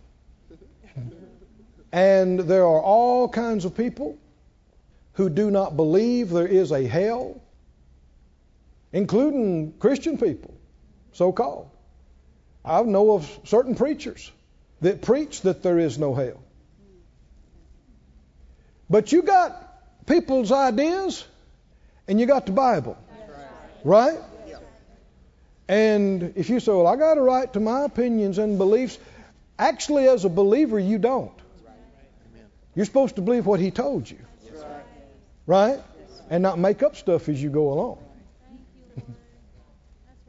And 1.91 2.39
there 2.39 2.63
are 2.63 2.81
all 2.81 3.27
kinds 3.27 3.65
of 3.65 3.75
people 3.75 4.17
who 5.13 5.29
do 5.29 5.51
not 5.51 5.75
believe 5.75 6.29
there 6.29 6.47
is 6.47 6.71
a 6.71 6.87
hell, 6.87 7.41
including 8.93 9.73
Christian 9.73 10.17
people, 10.17 10.53
so 11.11 11.33
called. 11.33 11.69
I 12.63 12.81
know 12.83 13.13
of 13.13 13.39
certain 13.43 13.75
preachers 13.75 14.31
that 14.81 15.01
preach 15.01 15.41
that 15.41 15.63
there 15.63 15.79
is 15.79 15.97
no 15.97 16.13
hell. 16.13 16.41
But 18.89 19.11
you 19.11 19.21
got 19.21 20.05
people's 20.05 20.51
ideas 20.51 21.25
and 22.07 22.19
you 22.19 22.25
got 22.25 22.45
the 22.45 22.51
Bible. 22.51 22.97
Right? 23.83 24.19
And 25.67 26.33
if 26.35 26.49
you 26.49 26.59
say, 26.59 26.71
well, 26.73 26.87
I 26.87 26.97
got 26.97 27.17
a 27.17 27.21
right 27.21 27.51
to 27.53 27.59
my 27.61 27.83
opinions 27.85 28.37
and 28.37 28.57
beliefs, 28.57 28.99
actually, 29.57 30.07
as 30.07 30.25
a 30.25 30.29
believer, 30.29 30.77
you 30.77 30.97
don't. 30.97 31.31
You're 32.75 32.85
supposed 32.85 33.15
to 33.15 33.21
believe 33.21 33.45
what 33.45 33.59
he 33.59 33.71
told 33.71 34.09
you. 34.09 34.19
Right? 35.45 35.79
And 36.29 36.43
not 36.43 36.59
make 36.59 36.83
up 36.83 36.95
stuff 36.95 37.29
as 37.29 37.41
you 37.41 37.49
go 37.49 37.71
along. 37.71 37.97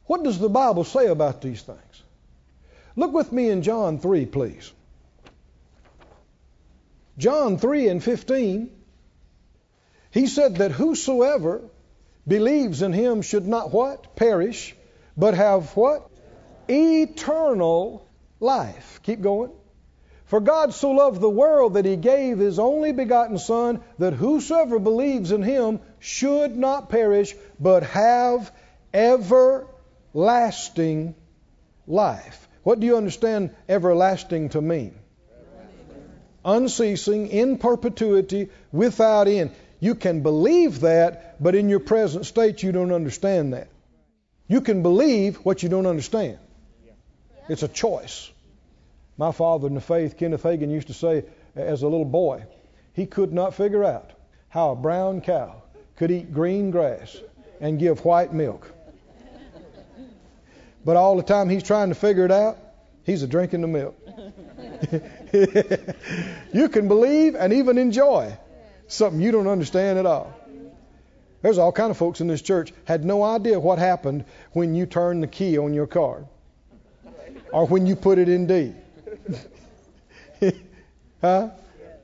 what 0.07 0.23
does 0.23 0.39
the 0.39 0.49
Bible 0.49 0.85
say 0.85 1.07
about 1.07 1.43
these 1.43 1.63
things? 1.63 2.02
Look 2.97 3.13
with 3.13 3.33
me 3.33 3.49
in 3.49 3.63
John 3.63 3.99
3, 3.99 4.27
please. 4.27 4.73
John 7.19 7.59
3 7.59 7.89
and 7.89 8.03
15. 8.03 8.71
He 10.11 10.27
said 10.27 10.57
that 10.57 10.73
whosoever 10.73 11.63
believes 12.27 12.83
in 12.83 12.93
him 12.93 13.23
should 13.23 13.47
not 13.47 13.73
what? 13.73 14.15
Perish, 14.15 14.77
but 15.17 15.35
have 15.35 15.75
what? 15.77 16.11
Eternal 16.69 18.07
life. 18.41 19.01
Keep 19.03 19.23
going. 19.23 19.53
For 20.27 20.41
God 20.41 20.73
so 20.73 20.91
loved 20.93 21.21
the 21.21 21.29
world 21.29 21.75
that 21.75 21.85
he 21.85 21.97
gave 21.97 22.39
his 22.39 22.59
only 22.59 22.93
begotten 22.93 23.39
Son, 23.39 23.83
that 23.99 24.15
whosoever 24.15 24.79
believes 24.79 25.31
in 25.31 25.43
him 25.43 25.81
should 25.99 26.57
not 26.57 26.89
perish, 26.89 27.35
but 27.61 27.83
have 27.83 28.51
everlasting 28.95 29.75
life. 31.87 32.49
What 32.63 32.81
do 32.81 32.87
you 32.87 32.97
understand 32.97 33.51
everlasting 33.69 34.51
to 34.51 34.61
mean? 34.61 34.95
Unceasing, 36.45 37.29
in 37.29 37.59
perpetuity, 37.59 38.49
without 38.73 39.29
end. 39.29 39.53
You 39.81 39.95
can 39.95 40.23
believe 40.23 40.81
that, 40.81 41.43
but 41.43 41.55
in 41.55 41.69
your 41.69 41.81
present 41.81 42.27
state, 42.27 42.63
you 42.63 42.73
don't 42.73 42.93
understand 42.93 43.53
that. 43.53 43.69
You 44.49 44.61
can 44.61 44.83
believe 44.83 45.37
what 45.37 45.63
you 45.63 45.69
don't 45.69 45.87
understand. 45.87 46.39
It's 47.49 47.63
a 47.63 47.69
choice. 47.69 48.31
My 49.17 49.33
father 49.33 49.67
in 49.67 49.75
the 49.75 49.81
faith, 49.81 50.17
Kenneth 50.17 50.43
Hagin, 50.43 50.71
used 50.71 50.89
to 50.89 50.95
say 50.95 51.25
as 51.57 51.83
a 51.83 51.89
little 51.89 52.05
boy, 52.05 52.45
he 52.93 53.07
could 53.07 53.33
not 53.33 53.55
figure 53.55 53.85
out 53.85 54.11
how 54.49 54.71
a 54.71 54.77
brown 54.77 55.21
cow 55.21 55.63
could 55.97 56.11
eat 56.11 56.33
green 56.33 56.71
grass 56.71 57.17
and 57.61 57.79
give 57.79 58.05
white 58.05 58.33
milk. 58.33 58.71
But 60.85 60.97
all 60.97 61.17
the 61.17 61.23
time 61.23 61.49
he's 61.49 61.63
trying 61.63 61.89
to 61.91 61.95
figure 61.95 62.25
it 62.25 62.33
out, 62.33 62.59
he's 63.05 63.23
a 63.23 63.27
drinking 63.27 63.61
the 63.61 63.69
milk. 63.69 63.97
you 66.53 66.69
can 66.69 66.89
believe 66.89 67.35
and 67.35 67.53
even 67.53 67.79
enjoy 67.79 68.37
something 68.89 69.21
you 69.21 69.31
don't 69.31 69.47
understand 69.47 69.99
at 69.99 70.07
all. 70.07 70.35
There's 71.41 71.59
all 71.59 71.73
kind 71.73 71.91
of 71.91 71.97
folks 71.97 72.21
in 72.21 72.29
this 72.29 72.43
church 72.43 72.73
had 72.85 73.05
no 73.05 73.23
idea 73.23 73.59
what 73.59 73.79
happened 73.79 74.25
when 74.53 74.75
you 74.75 74.87
turned 74.87 75.23
the 75.23 75.27
key 75.27 75.59
on 75.59 75.75
your 75.75 75.87
car 75.87 76.25
or 77.53 77.67
when 77.67 77.87
you 77.87 77.97
put 77.97 78.19
it 78.19 78.29
in 78.29 78.47
D. 78.47 78.73
huh? 81.21 81.51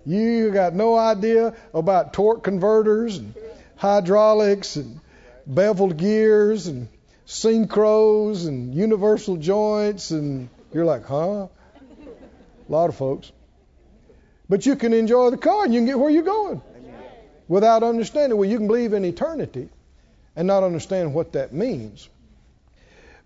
You 0.04 0.50
got 0.50 0.74
no 0.74 0.96
idea 0.96 1.54
about 1.72 2.12
torque 2.12 2.42
converters 2.42 3.18
and 3.18 3.34
hydraulics 3.76 4.76
and 4.76 5.00
beveled 5.46 5.96
gears 5.96 6.66
and 6.66 6.88
synchros 7.28 8.48
and 8.48 8.74
universal 8.74 9.36
joints 9.36 10.10
and 10.10 10.48
you're 10.72 10.86
like, 10.86 11.04
huh? 11.04 11.46
A 11.46 12.72
lot 12.72 12.88
of 12.88 12.96
folks. 12.96 13.30
But 14.48 14.64
you 14.64 14.76
can 14.76 14.94
enjoy 14.94 15.30
the 15.30 15.36
car 15.36 15.64
and 15.64 15.74
you 15.74 15.80
can 15.80 15.86
get 15.86 15.98
where 15.98 16.10
you're 16.10 16.22
going 16.22 16.62
without 17.46 17.82
understanding. 17.82 18.38
Well, 18.38 18.48
you 18.48 18.56
can 18.56 18.66
believe 18.66 18.94
in 18.94 19.04
eternity 19.04 19.68
and 20.34 20.46
not 20.46 20.62
understand 20.62 21.12
what 21.12 21.32
that 21.32 21.52
means. 21.52 22.08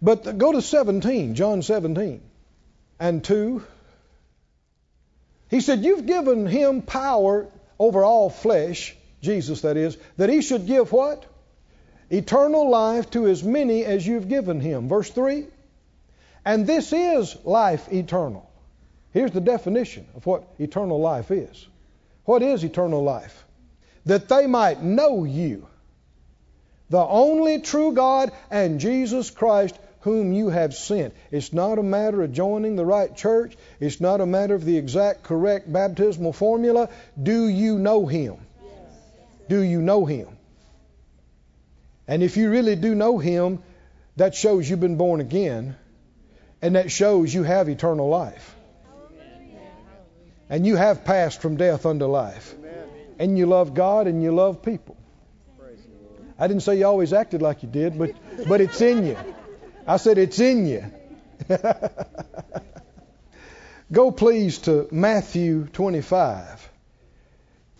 But 0.01 0.37
go 0.37 0.51
to 0.51 0.61
17, 0.61 1.37
John 1.37 1.63
17 1.63 2.21
and 2.99 3.23
2. 3.23 3.63
He 5.49 5.61
said, 5.61 5.85
You've 5.85 6.07
given 6.07 6.47
him 6.47 6.83
power 6.83 7.47
over 7.79 8.03
all 8.03 8.31
flesh, 8.31 8.97
Jesus 9.21 9.61
that 9.61 9.77
is, 9.77 9.97
that 10.17 10.29
he 10.29 10.43
should 10.43 10.67
give 10.67 10.91
what? 10.91 11.25
Eternal 12.13 12.69
life 12.69 13.11
to 13.11 13.27
as 13.27 13.43
many 13.43 13.85
as 13.85 14.07
you've 14.07 14.29
given 14.29 14.61
him. 14.61 14.89
Verse 14.89 15.11
3. 15.11 15.47
And 16.45 16.67
this 16.67 16.93
is 16.93 17.37
life 17.45 17.91
eternal. 17.93 18.51
Here's 19.13 19.31
the 19.31 19.41
definition 19.41 20.07
of 20.15 20.27
what 20.27 20.45
eternal 20.59 21.01
life 21.01 21.31
is. 21.31 21.67
What 22.25 22.43
is 22.43 22.65
eternal 22.65 23.03
life? 23.03 23.45
That 24.07 24.29
they 24.29 24.47
might 24.47 24.83
know 24.83 25.25
you, 25.25 25.67
the 26.91 26.99
only 26.99 27.61
true 27.61 27.93
God, 27.93 28.33
and 28.51 28.81
Jesus 28.81 29.31
Christ, 29.31 29.79
whom 30.01 30.33
you 30.33 30.49
have 30.49 30.75
sent. 30.75 31.15
It's 31.31 31.53
not 31.53 31.79
a 31.79 31.83
matter 31.83 32.23
of 32.23 32.33
joining 32.33 32.77
the 32.77 32.85
right 32.85 33.17
church. 33.17 33.57
It's 33.81 34.01
not 34.01 34.21
a 34.21 34.27
matter 34.27 34.55
of 34.55 34.65
the 34.65 34.77
exact 34.77 35.23
correct 35.23 35.73
baptismal 35.73 36.33
formula. 36.33 36.89
Do 37.21 37.47
you 37.47 37.79
know 37.79 38.07
Him? 38.07 38.37
Do 39.49 39.61
you 39.61 39.81
know 39.81 40.05
Him? 40.05 40.29
And 42.13 42.23
if 42.23 42.37
you 42.37 42.51
really 42.51 42.77
do 42.77 42.95
know 42.95 43.17
Him, 43.17 43.63
that 44.17 44.35
shows 44.35 44.69
you've 44.69 44.81
been 44.81 44.97
born 44.97 45.23
again, 45.23 45.77
and 46.61 46.77
that 46.77 46.91
shows 46.91 47.33
you 47.33 47.43
have 47.43 47.71
eternal 47.71 48.07
life. 48.07 48.55
And 50.51 50.67
you 50.67 50.77
have 50.77 51.07
passed 51.07 51.41
from 51.41 51.57
death 51.57 51.87
unto 51.87 52.05
life. 52.05 52.55
And 53.19 53.39
you 53.39 53.47
love 53.47 53.73
God 53.73 54.09
and 54.09 54.23
you 54.23 54.31
love 54.31 54.61
people. 54.61 54.99
I 56.39 56.49
didn't 56.49 56.65
say 56.65 56.77
you 56.81 56.87
always 56.87 57.15
acted 57.15 57.41
like 57.41 57.63
you 57.63 57.71
did, 57.71 57.99
but, 57.99 58.11
but 58.47 58.61
it's 58.61 58.83
in 58.83 59.07
you. 59.07 59.17
I 59.87 59.97
said, 59.97 60.19
It's 60.19 60.39
in 60.39 60.67
you. 60.67 60.85
Go, 63.91 64.13
please, 64.13 64.59
to 64.59 64.87
Matthew 64.93 65.65
25. 65.65 66.71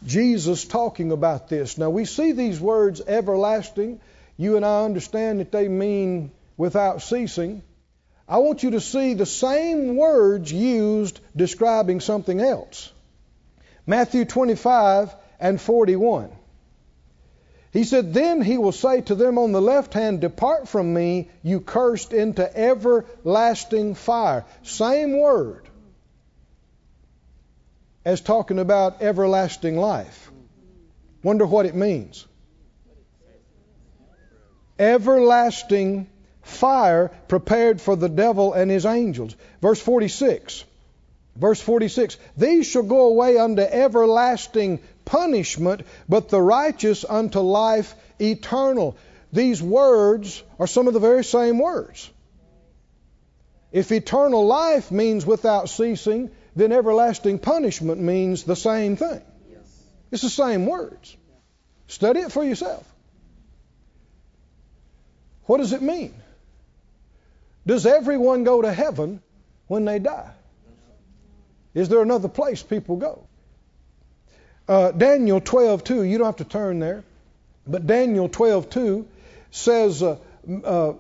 Jesus 0.07 0.65
talking 0.65 1.13
about 1.13 1.51
this. 1.51 1.77
Now, 1.77 1.91
we 1.91 2.07
see 2.07 2.33
these 2.33 2.59
words 2.59 3.03
everlasting. 3.07 4.01
You 4.37 4.57
and 4.57 4.65
I 4.65 4.85
understand 4.85 5.41
that 5.41 5.53
they 5.53 5.69
mean 5.69 6.33
without 6.57 7.03
ceasing. 7.03 7.63
I 8.29 8.39
want 8.39 8.63
you 8.63 8.73
to 8.73 8.81
see 8.81 9.15
the 9.15 9.27
same 9.27 9.97
words 9.97 10.53
used 10.53 11.21
describing 11.37 12.01
something 12.01 12.41
else. 12.41 12.93
Matthew 13.87 14.25
25 14.25 15.15
and 15.41 15.61
41. 15.61 16.31
He 17.73 17.85
said, 17.85 18.13
Then 18.13 18.43
he 18.43 18.59
will 18.59 18.73
say 18.73 19.01
to 19.03 19.15
them 19.15 19.39
on 19.39 19.53
the 19.53 19.61
left 19.61 19.95
hand, 19.95 20.21
Depart 20.21 20.69
from 20.69 20.93
me, 20.93 21.31
you 21.43 21.61
cursed, 21.61 22.13
into 22.13 22.57
everlasting 22.57 23.95
fire. 23.95 24.45
Same 24.63 25.19
word 25.19 25.69
as 28.05 28.21
talking 28.21 28.59
about 28.59 29.03
everlasting 29.03 29.77
life. 29.77 30.31
Wonder 31.23 31.47
what 31.47 31.67
it 31.67 31.75
means. 31.75 32.27
Everlasting 34.83 36.09
fire 36.43 37.13
prepared 37.29 37.81
for 37.81 37.95
the 37.95 38.09
devil 38.09 38.53
and 38.53 38.69
his 38.69 38.85
angels. 38.85 39.37
Verse 39.61 39.81
46. 39.81 40.65
Verse 41.37 41.61
46 41.61 42.17
These 42.37 42.67
shall 42.67 42.83
go 42.83 43.07
away 43.07 43.39
unto 43.39 43.63
everlasting 43.63 44.81
punishment, 45.05 45.83
but 46.09 46.29
the 46.29 46.43
righteous 46.43 47.05
unto 47.09 47.39
life 47.39 47.95
eternal. 48.21 48.97
These 49.33 49.63
words 49.63 50.43
are 50.59 50.67
some 50.67 50.89
of 50.89 50.95
the 50.95 51.01
very 51.01 51.25
same 51.25 51.61
words. 51.61 52.11
If 53.71 53.93
eternal 53.93 54.45
life 54.45 54.91
means 54.91 55.25
without 55.25 55.71
ceasing, 55.71 56.31
then 56.57 56.73
everlasting 56.73 57.39
punishment 57.39 58.01
means 58.01 58.43
the 58.43 58.57
same 58.57 58.97
thing. 58.97 59.23
It's 60.11 60.23
the 60.23 60.29
same 60.29 60.67
words. 60.67 61.17
Study 61.87 62.21
it 62.21 62.33
for 62.33 62.45
yourself. 62.45 62.92
What 65.53 65.61
does 65.61 65.75
it 65.75 65.83
mean? 65.83 66.15
Does 67.67 67.85
everyone 67.85 68.43
go 68.43 68.63
to 68.63 68.73
heaven 68.73 69.21
when 69.67 69.85
they 69.85 69.99
die? 69.99 70.31
Is 71.75 71.91
there 71.91 72.01
another 72.01 72.29
place 72.29 72.63
people 72.63 72.97
go? 72.97 73.27
Uh, 74.67 74.93
Daniel 74.93 75.43
12:2. 75.43 76.09
You 76.09 76.17
don't 76.17 76.25
have 76.25 76.37
to 76.37 76.45
turn 76.45 76.79
there, 76.79 77.05
but 77.67 77.87
Daniel 77.87 78.31
12:2 78.31 79.05
says, 79.51 80.03
uh, 80.03 80.17
uh, 80.65 80.95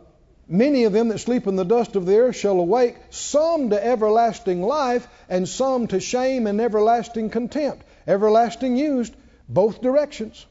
"Many 0.46 0.84
of 0.84 0.92
them 0.92 1.08
that 1.08 1.20
sleep 1.20 1.46
in 1.46 1.56
the 1.56 1.64
dust 1.64 1.96
of 1.96 2.04
the 2.04 2.18
earth 2.18 2.36
shall 2.36 2.60
awake, 2.60 2.96
some 3.08 3.70
to 3.70 3.82
everlasting 3.82 4.60
life, 4.60 5.08
and 5.30 5.48
some 5.48 5.86
to 5.86 5.98
shame 5.98 6.46
and 6.46 6.60
everlasting 6.60 7.30
contempt." 7.30 7.84
Everlasting 8.06 8.76
used 8.76 9.14
both 9.48 9.80
directions. 9.80 10.44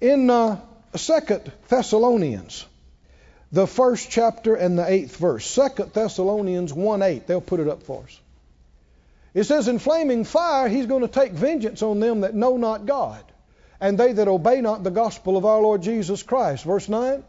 In 0.00 0.30
uh, 0.30 0.60
Second 0.96 1.50
Thessalonians, 1.68 2.66
the 3.50 3.66
first 3.66 4.10
chapter 4.10 4.54
and 4.54 4.78
the 4.78 4.88
eighth 4.88 5.16
verse, 5.16 5.46
Second 5.46 5.92
Thessalonians 5.92 6.72
1:8. 6.72 7.26
They'll 7.26 7.40
put 7.40 7.60
it 7.60 7.68
up 7.68 7.82
for 7.82 8.04
us. 8.04 8.20
It 9.34 9.44
says, 9.44 9.66
In 9.66 9.80
flaming 9.80 10.24
fire, 10.24 10.68
he's 10.68 10.86
going 10.86 11.02
to 11.02 11.08
take 11.08 11.32
vengeance 11.32 11.82
on 11.82 11.98
them 11.98 12.20
that 12.20 12.34
know 12.34 12.56
not 12.56 12.86
God, 12.86 13.22
and 13.80 13.98
they 13.98 14.12
that 14.12 14.28
obey 14.28 14.60
not 14.60 14.84
the 14.84 14.90
gospel 14.90 15.36
of 15.36 15.44
our 15.44 15.60
Lord 15.60 15.82
Jesus 15.82 16.22
Christ. 16.22 16.64
Verse 16.64 16.88
9. 16.88 17.24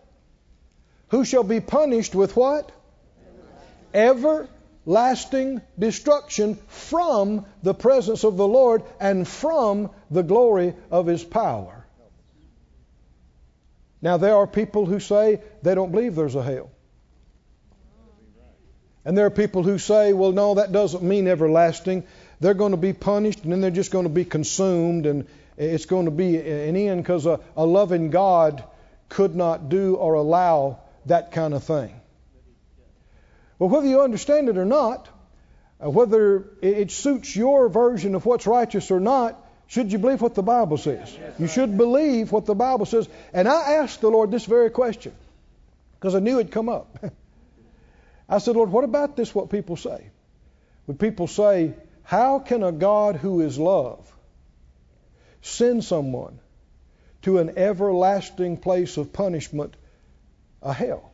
Who 1.09 1.25
shall 1.25 1.43
be 1.43 1.59
punished 1.59 2.13
with 2.13 2.35
what? 2.35 2.71
Everlasting 3.93 5.61
destruction 5.77 6.55
from 6.67 7.45
the 7.63 7.73
presence 7.73 8.23
of 8.23 8.37
the 8.37 8.47
Lord 8.47 8.83
and 8.99 9.27
from 9.27 9.89
the 10.11 10.23
glory 10.23 10.75
of 10.91 11.07
his 11.07 11.23
power. 11.23 11.74
Now, 14.01 14.17
there 14.17 14.35
are 14.35 14.47
people 14.47 14.85
who 14.85 14.99
say 14.99 15.41
they 15.63 15.75
don't 15.75 15.91
believe 15.91 16.15
there's 16.15 16.35
a 16.35 16.43
hell. 16.43 16.69
And 19.03 19.15
there 19.17 19.27
are 19.27 19.31
people 19.31 19.61
who 19.61 19.77
say, 19.77 20.13
well, 20.13 20.31
no, 20.31 20.55
that 20.55 20.71
doesn't 20.71 21.03
mean 21.03 21.27
everlasting. 21.27 22.05
They're 22.39 22.55
going 22.55 22.71
to 22.71 22.77
be 22.77 22.93
punished 22.93 23.43
and 23.43 23.51
then 23.51 23.61
they're 23.61 23.71
just 23.71 23.91
going 23.91 24.05
to 24.05 24.09
be 24.09 24.25
consumed 24.25 25.05
and 25.05 25.27
it's 25.57 25.85
going 25.85 26.05
to 26.05 26.11
be 26.11 26.37
an 26.37 26.75
end 26.75 27.03
because 27.03 27.25
a, 27.25 27.39
a 27.55 27.65
loving 27.65 28.09
God 28.09 28.63
could 29.09 29.35
not 29.35 29.69
do 29.69 29.95
or 29.95 30.15
allow 30.15 30.79
that 31.05 31.31
kind 31.31 31.53
of 31.53 31.63
thing. 31.63 31.93
Well, 33.59 33.69
whether 33.69 33.87
you 33.87 34.01
understand 34.01 34.49
it 34.49 34.57
or 34.57 34.65
not, 34.65 35.07
uh, 35.83 35.89
whether 35.89 36.45
it 36.61 36.91
suits 36.91 37.35
your 37.35 37.69
version 37.69 38.15
of 38.15 38.25
what's 38.25 38.47
righteous 38.47 38.91
or 38.91 38.99
not, 38.99 39.41
should 39.67 39.91
you 39.91 39.97
believe 39.97 40.21
what 40.21 40.35
the 40.35 40.43
Bible 40.43 40.77
says? 40.77 41.17
You 41.39 41.47
should 41.47 41.77
believe 41.77 42.31
what 42.31 42.45
the 42.45 42.55
Bible 42.55 42.85
says. 42.85 43.09
And 43.33 43.47
I 43.47 43.73
asked 43.73 44.01
the 44.01 44.09
Lord 44.09 44.31
this 44.31 44.45
very 44.45 44.69
question 44.69 45.13
because 45.99 46.15
I 46.15 46.19
knew 46.19 46.39
it'd 46.39 46.51
come 46.51 46.69
up. 46.69 47.03
I 48.29 48.37
said, 48.39 48.55
Lord, 48.55 48.71
what 48.71 48.83
about 48.83 49.15
this, 49.15 49.33
what 49.33 49.49
people 49.49 49.75
say? 49.75 50.09
Would 50.87 50.99
people 50.99 51.27
say, 51.27 51.73
How 52.03 52.39
can 52.39 52.63
a 52.63 52.71
God 52.71 53.15
who 53.15 53.41
is 53.41 53.57
love 53.57 54.11
send 55.41 55.83
someone 55.83 56.39
to 57.23 57.39
an 57.39 57.57
everlasting 57.57 58.57
place 58.57 58.97
of 58.97 59.13
punishment, 59.13 59.75
a 60.61 60.73
hell? 60.73 61.11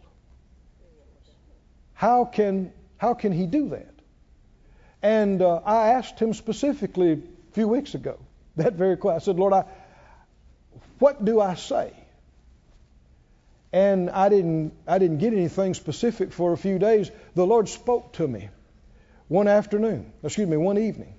How 1.94 2.26
can, 2.26 2.74
how 2.98 3.14
can 3.14 3.32
he 3.32 3.46
do 3.46 3.70
that? 3.70 3.94
And 5.02 5.42
uh, 5.42 5.62
I 5.66 5.90
asked 5.90 6.20
him 6.20 6.34
specifically 6.34 7.14
a 7.14 7.54
few 7.54 7.68
weeks 7.68 7.96
ago, 7.96 8.20
that 8.64 8.74
very 8.74 8.98
question. 8.98 9.22
I 9.22 9.26
said, 9.26 9.40
Lord, 9.40 9.54
I, 9.54 9.66
what 11.00 11.24
do 11.24 11.40
I 11.40 11.56
say? 11.56 11.94
And 13.74 14.10
I 14.10 14.30
didn't, 14.30 14.74
I 14.86 15.00
didn't 15.00 15.20
get 15.20 15.34
anything 15.34 15.74
specific 15.74 16.34
for 16.34 16.52
a 16.52 16.58
few 16.58 16.78
days. 16.78 17.10
The 17.36 17.46
Lord 17.46 17.70
spoke 17.70 18.14
to 18.14 18.28
me 18.28 18.50
one 19.28 19.48
afternoon, 19.48 20.12
excuse 20.24 20.48
me, 20.48 20.58
one 20.58 20.78
evening. 20.78 21.16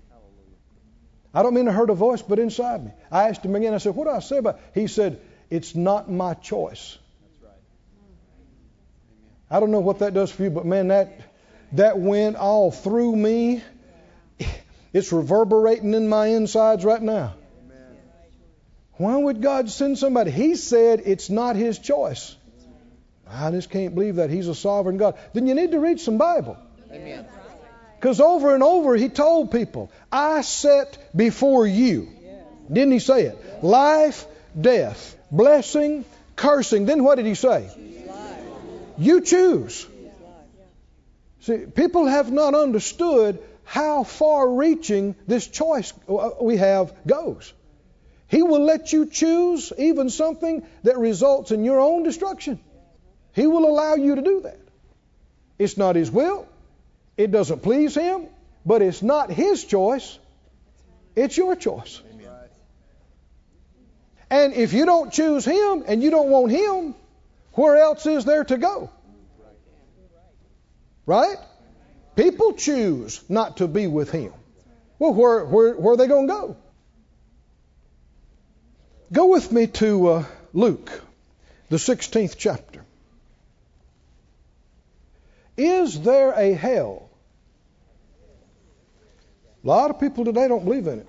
I 1.34 1.42
don't 1.42 1.54
mean 1.54 1.64
to 1.64 1.72
hurt 1.72 1.88
a 1.88 1.94
voice, 1.94 2.20
but 2.20 2.38
inside 2.38 2.84
me. 2.84 2.90
I 3.10 3.30
asked 3.30 3.42
him 3.42 3.56
again, 3.56 3.72
I 3.72 3.78
said, 3.78 3.94
What 3.94 4.04
do 4.04 4.10
I 4.10 4.18
say 4.18 4.36
about 4.36 4.56
it? 4.56 4.80
He 4.80 4.86
said, 4.86 5.20
It's 5.48 5.74
not 5.74 6.10
my 6.10 6.34
choice. 6.34 6.98
I 9.50 9.60
don't 9.60 9.70
know 9.70 9.80
what 9.80 10.00
that 10.00 10.12
does 10.12 10.30
for 10.30 10.42
you, 10.42 10.50
but 10.50 10.66
man, 10.66 10.88
that 10.88 11.32
that 11.72 11.98
went 11.98 12.36
all 12.36 12.70
through 12.70 13.16
me. 13.16 13.62
It's 14.92 15.12
reverberating 15.12 15.94
in 15.94 16.08
my 16.08 16.26
insides 16.28 16.84
right 16.84 17.02
now. 17.02 17.34
Why 18.94 19.16
would 19.16 19.40
God 19.40 19.70
send 19.70 19.98
somebody? 19.98 20.30
He 20.30 20.54
said 20.54 21.02
it's 21.06 21.30
not 21.30 21.56
his 21.56 21.78
choice. 21.78 22.36
I 23.26 23.50
just 23.50 23.70
can't 23.70 23.94
believe 23.94 24.16
that. 24.16 24.28
He's 24.28 24.48
a 24.48 24.54
sovereign 24.54 24.98
God. 24.98 25.18
Then 25.32 25.46
you 25.46 25.54
need 25.54 25.70
to 25.70 25.80
read 25.80 25.98
some 25.98 26.18
Bible. 26.18 26.58
Because 27.98 28.20
over 28.20 28.54
and 28.54 28.62
over 28.62 28.94
he 28.94 29.08
told 29.08 29.50
people, 29.50 29.90
I 30.10 30.42
set 30.42 31.16
before 31.16 31.66
you. 31.66 32.08
Didn't 32.70 32.92
he 32.92 32.98
say 32.98 33.22
it? 33.24 33.64
Life, 33.64 34.26
death, 34.60 35.16
blessing, 35.30 36.04
cursing. 36.36 36.84
Then 36.84 37.02
what 37.02 37.16
did 37.16 37.26
he 37.26 37.34
say? 37.34 37.70
You 38.98 39.22
choose. 39.22 39.86
See, 41.40 41.58
people 41.74 42.06
have 42.06 42.30
not 42.30 42.54
understood 42.54 43.42
how 43.64 44.04
far 44.04 44.48
reaching 44.48 45.14
this 45.26 45.46
choice 45.46 45.92
uh, 46.08 46.30
we 46.40 46.56
have 46.56 46.94
goes. 47.06 47.52
He 48.28 48.42
will 48.42 48.64
let 48.64 48.92
you 48.92 49.06
choose 49.06 49.72
even 49.76 50.08
something 50.10 50.66
that 50.84 50.98
results 50.98 51.50
in 51.50 51.64
your 51.64 51.80
own 51.80 52.02
destruction. 52.02 52.58
He 53.34 53.46
will 53.46 53.66
allow 53.66 53.94
you 53.94 54.14
to 54.14 54.22
do 54.22 54.40
that. 54.42 54.58
It's 55.58 55.76
not 55.76 55.96
His 55.96 56.10
will, 56.10 56.46
it 57.16 57.30
doesn't 57.30 57.62
please 57.62 57.94
Him, 57.94 58.26
but 58.64 58.82
it's 58.82 59.02
not 59.02 59.30
His 59.30 59.64
choice, 59.64 60.18
it's 61.14 61.36
your 61.36 61.56
choice. 61.56 62.00
And 64.30 64.54
if 64.54 64.72
you 64.72 64.86
don't 64.86 65.12
choose 65.12 65.44
Him 65.44 65.84
and 65.86 66.02
you 66.02 66.10
don't 66.10 66.30
want 66.30 66.50
Him, 66.50 66.94
where 67.52 67.76
else 67.76 68.06
is 68.06 68.24
there 68.24 68.44
to 68.44 68.56
go? 68.56 68.90
Right? 71.04 71.36
People 72.16 72.52
choose 72.54 73.22
not 73.28 73.58
to 73.58 73.66
be 73.66 73.86
with 73.86 74.10
Him. 74.10 74.32
Well, 74.98 75.14
where, 75.14 75.44
where, 75.44 75.74
where 75.74 75.94
are 75.94 75.96
they 75.96 76.06
going 76.06 76.28
to 76.28 76.32
go? 76.32 76.56
Go 79.12 79.26
with 79.26 79.50
me 79.52 79.66
to 79.66 80.08
uh, 80.08 80.24
Luke, 80.52 80.90
the 81.68 81.76
16th 81.76 82.36
chapter. 82.38 82.84
Is 85.56 86.00
there 86.00 86.32
a 86.32 86.52
hell? 86.52 87.10
A 89.62 89.66
lot 89.66 89.90
of 89.90 90.00
people 90.00 90.24
today 90.24 90.48
don't 90.48 90.64
believe 90.64 90.86
in 90.86 91.00
it, 91.00 91.08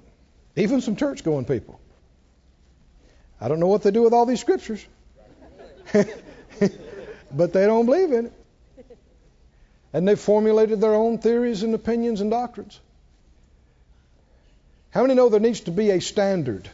even 0.55 0.81
some 0.81 0.95
church 0.95 1.23
going 1.23 1.45
people. 1.45 1.79
I 3.39 3.47
don't 3.47 3.59
know 3.59 3.67
what 3.67 3.83
they 3.83 3.91
do 3.91 4.03
with 4.03 4.13
all 4.13 4.25
these 4.25 4.39
scriptures, 4.39 4.85
but 5.93 7.53
they 7.53 7.65
don't 7.65 7.85
believe 7.85 8.11
in 8.11 8.27
it. 8.27 8.33
And 9.93 10.07
they've 10.07 10.19
formulated 10.19 10.81
their 10.81 10.93
own 10.93 11.19
theories 11.19 11.63
and 11.63 11.73
opinions 11.75 12.19
and 12.19 12.31
doctrines. 12.31 12.79
How 14.89 15.01
many 15.03 15.13
know 15.13 15.29
there 15.29 15.39
needs 15.39 15.61
to 15.61 15.71
be 15.71 15.91
a 15.91 16.01
standard? 16.01 16.69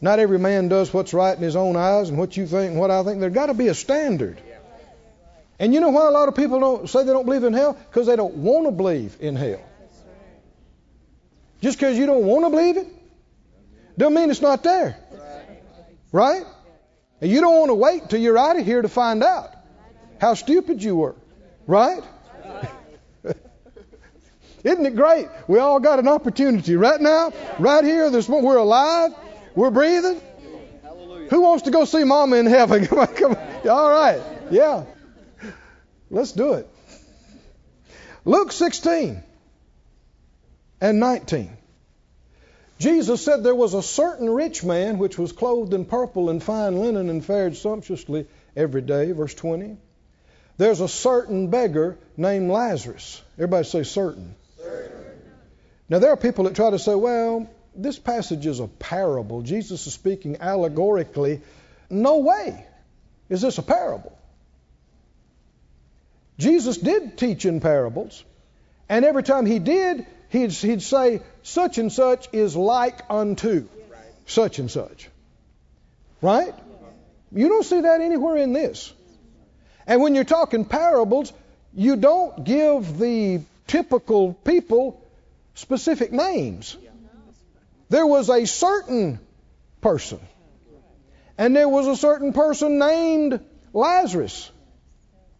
Not 0.00 0.18
every 0.18 0.38
man 0.38 0.68
does 0.68 0.92
what's 0.92 1.14
right 1.14 1.36
in 1.36 1.42
his 1.42 1.54
own 1.54 1.76
eyes 1.76 2.08
and 2.08 2.18
what 2.18 2.36
you 2.36 2.46
think 2.46 2.72
and 2.72 2.80
what 2.80 2.90
I 2.90 3.04
think. 3.04 3.20
There's 3.20 3.32
got 3.32 3.46
to 3.46 3.54
be 3.54 3.68
a 3.68 3.74
standard. 3.74 4.40
And 5.58 5.72
you 5.72 5.80
know 5.80 5.90
why 5.90 6.08
a 6.08 6.10
lot 6.10 6.28
of 6.28 6.34
people 6.34 6.58
don't 6.58 6.90
say 6.90 7.04
they 7.04 7.12
don't 7.12 7.24
believe 7.24 7.44
in 7.44 7.52
hell? 7.52 7.74
Because 7.74 8.08
they 8.08 8.16
don't 8.16 8.34
want 8.34 8.66
to 8.66 8.72
believe 8.72 9.16
in 9.20 9.36
hell. 9.36 9.60
Just 11.60 11.78
because 11.78 11.96
you 11.96 12.06
don't 12.06 12.24
want 12.24 12.44
to 12.44 12.50
believe 12.50 12.76
it, 12.78 12.88
don't 13.96 14.12
mean 14.12 14.30
it's 14.30 14.42
not 14.42 14.64
there. 14.64 14.96
Right? 16.10 16.44
And 17.20 17.30
you 17.30 17.40
don't 17.40 17.56
want 17.56 17.68
to 17.70 17.74
wait 17.74 18.10
till 18.10 18.20
you're 18.20 18.36
out 18.36 18.58
of 18.58 18.66
here 18.66 18.82
to 18.82 18.88
find 18.88 19.22
out 19.22 19.54
how 20.20 20.34
stupid 20.34 20.82
you 20.82 20.96
were. 20.96 21.14
Right? 21.68 22.02
Isn't 24.64 24.86
it 24.86 24.96
great? 24.96 25.28
We 25.48 25.58
all 25.58 25.80
got 25.80 25.98
an 25.98 26.08
opportunity 26.08 26.76
right 26.76 27.00
now, 27.00 27.32
right 27.58 27.84
here. 27.84 28.10
This 28.10 28.28
we're 28.28 28.56
alive, 28.56 29.12
we're 29.54 29.70
breathing. 29.70 30.20
Who 31.30 31.40
wants 31.40 31.64
to 31.64 31.70
go 31.70 31.84
see 31.84 32.04
Mama 32.04 32.36
in 32.36 32.46
heaven? 32.46 32.86
Come 32.86 32.98
on, 32.98 33.06
come 33.08 33.32
on. 33.32 33.68
All 33.68 33.90
right, 33.90 34.20
yeah. 34.50 34.84
Let's 36.10 36.32
do 36.32 36.54
it. 36.54 36.68
Luke 38.24 38.52
16 38.52 39.22
and 40.80 41.00
19. 41.00 41.56
Jesus 42.78 43.24
said 43.24 43.42
there 43.42 43.54
was 43.54 43.74
a 43.74 43.82
certain 43.82 44.28
rich 44.28 44.62
man 44.62 44.98
which 44.98 45.16
was 45.16 45.32
clothed 45.32 45.72
in 45.72 45.84
purple 45.84 46.28
and 46.28 46.42
fine 46.42 46.78
linen 46.78 47.08
and 47.08 47.24
fared 47.24 47.56
sumptuously 47.56 48.26
every 48.56 48.82
day. 48.82 49.12
Verse 49.12 49.34
20. 49.34 49.78
There's 50.62 50.80
a 50.80 50.86
certain 50.86 51.48
beggar 51.48 51.98
named 52.16 52.48
Lazarus. 52.48 53.20
Everybody 53.34 53.64
say 53.64 53.82
certain. 53.82 54.36
certain. 54.56 54.96
Now, 55.88 55.98
there 55.98 56.10
are 56.10 56.16
people 56.16 56.44
that 56.44 56.54
try 56.54 56.70
to 56.70 56.78
say, 56.78 56.94
well, 56.94 57.50
this 57.74 57.98
passage 57.98 58.46
is 58.46 58.60
a 58.60 58.68
parable. 58.68 59.42
Jesus 59.42 59.88
is 59.88 59.92
speaking 59.92 60.40
allegorically. 60.40 61.40
No 61.90 62.18
way 62.18 62.64
is 63.28 63.40
this 63.40 63.58
a 63.58 63.62
parable. 63.62 64.16
Jesus 66.38 66.76
did 66.76 67.18
teach 67.18 67.44
in 67.44 67.58
parables, 67.58 68.22
and 68.88 69.04
every 69.04 69.24
time 69.24 69.46
he 69.46 69.58
did, 69.58 70.06
he'd, 70.28 70.52
he'd 70.52 70.82
say, 70.82 71.22
such 71.42 71.78
and 71.78 71.92
such 71.92 72.28
is 72.32 72.54
like 72.54 73.00
unto 73.10 73.66
such 74.26 74.60
and 74.60 74.70
such. 74.70 75.08
Right? 76.20 76.54
You 77.32 77.48
don't 77.48 77.64
see 77.64 77.80
that 77.80 78.00
anywhere 78.00 78.36
in 78.36 78.52
this. 78.52 78.92
And 79.86 80.00
when 80.00 80.14
you're 80.14 80.24
talking 80.24 80.64
parables, 80.64 81.32
you 81.74 81.96
don't 81.96 82.44
give 82.44 82.98
the 82.98 83.40
typical 83.66 84.34
people 84.34 85.02
specific 85.54 86.12
names. 86.12 86.76
There 87.88 88.06
was 88.06 88.30
a 88.30 88.46
certain 88.46 89.18
person, 89.80 90.20
and 91.36 91.54
there 91.54 91.68
was 91.68 91.86
a 91.86 91.96
certain 91.96 92.32
person 92.32 92.78
named 92.78 93.40
Lazarus. 93.72 94.50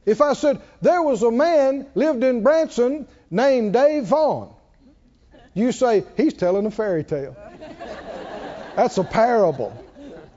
If 0.05 0.21
I 0.21 0.33
said, 0.35 0.61
there 0.81 1.03
was 1.03 1.23
a 1.23 1.31
man 1.31 1.87
lived 1.95 2.25
in 2.25 2.43
Branson 2.43 3.07
named 3.31 3.73
Dave 3.73 4.05
Vaughn, 4.05 4.53
you 5.55 5.73
say, 5.73 6.05
he's 6.17 6.35
telling 6.35 6.67
a 6.67 6.71
fairy 6.71 7.05
tale. 7.05 7.37
That's 8.75 8.97
a 8.99 9.05
parable. 9.05 9.73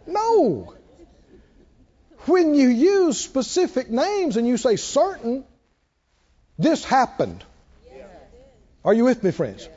No. 0.05 0.73
When 2.25 2.55
you 2.55 2.69
use 2.69 3.19
specific 3.19 3.89
names 3.89 4.37
and 4.37 4.47
you 4.47 4.57
say 4.57 4.77
certain, 4.77 5.43
this 6.57 6.83
happened. 6.83 7.43
Are 8.83 8.93
you 8.93 9.03
with 9.03 9.23
me, 9.23 9.31
friends? 9.31 9.67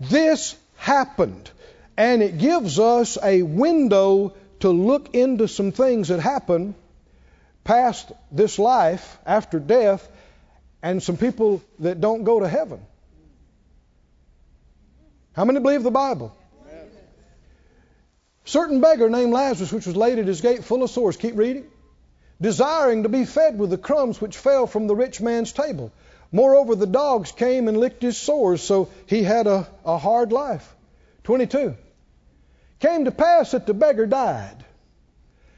This 0.00 0.56
happened. 0.76 1.50
And 1.96 2.22
it 2.22 2.38
gives 2.38 2.78
us 2.78 3.18
a 3.22 3.42
window 3.42 4.34
to 4.60 4.70
look 4.70 5.14
into 5.14 5.48
some 5.48 5.72
things 5.72 6.08
that 6.08 6.20
happen 6.20 6.74
past 7.64 8.10
this 8.32 8.58
life, 8.58 9.18
after 9.26 9.58
death, 9.58 10.08
and 10.82 11.02
some 11.02 11.16
people 11.16 11.62
that 11.80 12.00
don't 12.00 12.24
go 12.24 12.40
to 12.40 12.48
heaven. 12.48 12.80
How 15.34 15.44
many 15.44 15.60
believe 15.60 15.82
the 15.82 15.90
Bible? 15.90 16.34
Certain 18.44 18.80
beggar 18.80 19.10
named 19.10 19.32
Lazarus, 19.32 19.72
which 19.72 19.86
was 19.86 19.96
laid 19.96 20.18
at 20.18 20.26
his 20.26 20.40
gate 20.40 20.64
full 20.64 20.82
of 20.82 20.90
sores, 20.90 21.18
keep 21.18 21.36
reading, 21.36 21.66
desiring 22.40 23.02
to 23.02 23.08
be 23.08 23.24
fed 23.24 23.58
with 23.58 23.70
the 23.70 23.78
crumbs 23.78 24.20
which 24.20 24.36
fell 24.36 24.66
from 24.66 24.86
the 24.86 24.96
rich 24.96 25.20
man's 25.20 25.52
table. 25.52 25.92
Moreover, 26.30 26.74
the 26.74 26.86
dogs 26.86 27.32
came 27.32 27.68
and 27.68 27.76
licked 27.76 28.02
his 28.02 28.16
sores, 28.16 28.62
so 28.62 28.90
he 29.06 29.22
had 29.22 29.46
a, 29.46 29.66
a 29.84 29.98
hard 29.98 30.30
life. 30.30 30.74
22. 31.24 31.74
Came 32.80 33.04
to 33.06 33.10
pass 33.10 33.52
that 33.52 33.66
the 33.66 33.74
beggar 33.74 34.06
died 34.06 34.64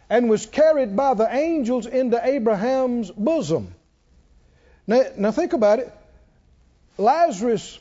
and 0.09 0.29
was 0.29 0.47
carried 0.47 0.97
by 0.97 1.15
the 1.15 1.33
angels 1.33 1.87
into 1.87 2.21
Abraham's 2.25 3.11
bosom. 3.11 3.75
Now, 4.87 5.05
now 5.17 5.31
think 5.31 5.53
about 5.53 5.81
it. 5.81 5.93
Lazarus, 6.99 7.79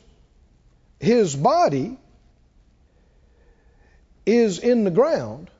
his 0.98 1.34
body 1.34 1.96
is 4.26 4.58
in 4.58 4.84
the 4.84 4.90
ground, 4.90 5.50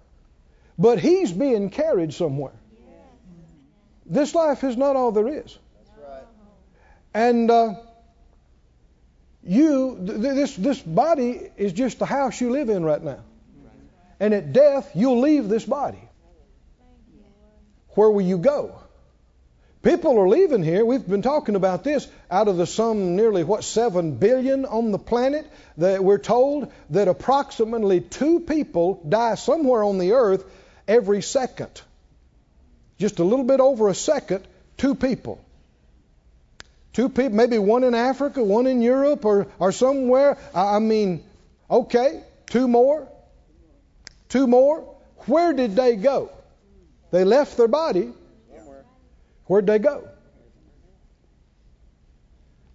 but 0.78 1.00
he's 1.00 1.32
being 1.32 1.70
carried 1.70 2.14
somewhere. 2.14 2.52
This 4.10 4.34
life 4.34 4.64
is 4.64 4.76
not 4.76 4.96
all 4.96 5.12
there 5.12 5.28
is. 5.28 5.56
And 7.14 7.50
uh, 7.50 7.74
you, 9.42 10.02
th- 10.04 10.18
this, 10.18 10.56
this 10.56 10.80
body 10.80 11.48
is 11.56 11.72
just 11.72 12.00
the 12.00 12.06
house 12.06 12.40
you 12.40 12.50
live 12.50 12.68
in 12.68 12.84
right 12.84 13.02
now. 13.02 13.20
And 14.18 14.34
at 14.34 14.52
death, 14.52 14.90
you'll 14.94 15.20
leave 15.20 15.48
this 15.48 15.64
body. 15.64 16.02
Where 17.90 18.10
will 18.10 18.20
you 18.20 18.38
go? 18.38 18.80
People 19.82 20.18
are 20.18 20.28
leaving 20.28 20.62
here. 20.62 20.84
We've 20.84 21.06
been 21.06 21.22
talking 21.22 21.54
about 21.54 21.84
this. 21.84 22.06
Out 22.30 22.48
of 22.48 22.58
the 22.58 22.66
some 22.66 23.16
nearly, 23.16 23.44
what, 23.44 23.64
7 23.64 24.16
billion 24.16 24.66
on 24.66 24.90
the 24.90 24.98
planet, 24.98 25.50
that 25.78 26.04
we're 26.04 26.18
told 26.18 26.70
that 26.90 27.08
approximately 27.08 28.00
two 28.00 28.40
people 28.40 29.02
die 29.08 29.36
somewhere 29.36 29.82
on 29.82 29.98
the 29.98 30.12
earth 30.12 30.44
every 30.86 31.22
second. 31.22 31.80
Just 33.00 33.18
a 33.18 33.24
little 33.24 33.46
bit 33.46 33.60
over 33.60 33.88
a 33.88 33.94
second, 33.94 34.46
two 34.76 34.94
people. 34.94 35.42
Two 36.92 37.08
people, 37.08 37.30
maybe 37.30 37.56
one 37.56 37.82
in 37.82 37.94
Africa, 37.94 38.44
one 38.44 38.66
in 38.66 38.82
Europe, 38.82 39.24
or, 39.24 39.46
or 39.58 39.72
somewhere. 39.72 40.36
I 40.54 40.78
mean, 40.80 41.24
okay, 41.70 42.22
two 42.50 42.68
more. 42.68 43.08
Two 44.28 44.46
more. 44.46 44.96
Where 45.26 45.54
did 45.54 45.76
they 45.76 45.96
go? 45.96 46.30
They 47.10 47.24
left 47.24 47.56
their 47.56 47.68
body. 47.68 48.12
Where'd 49.46 49.66
they 49.66 49.78
go? 49.78 50.06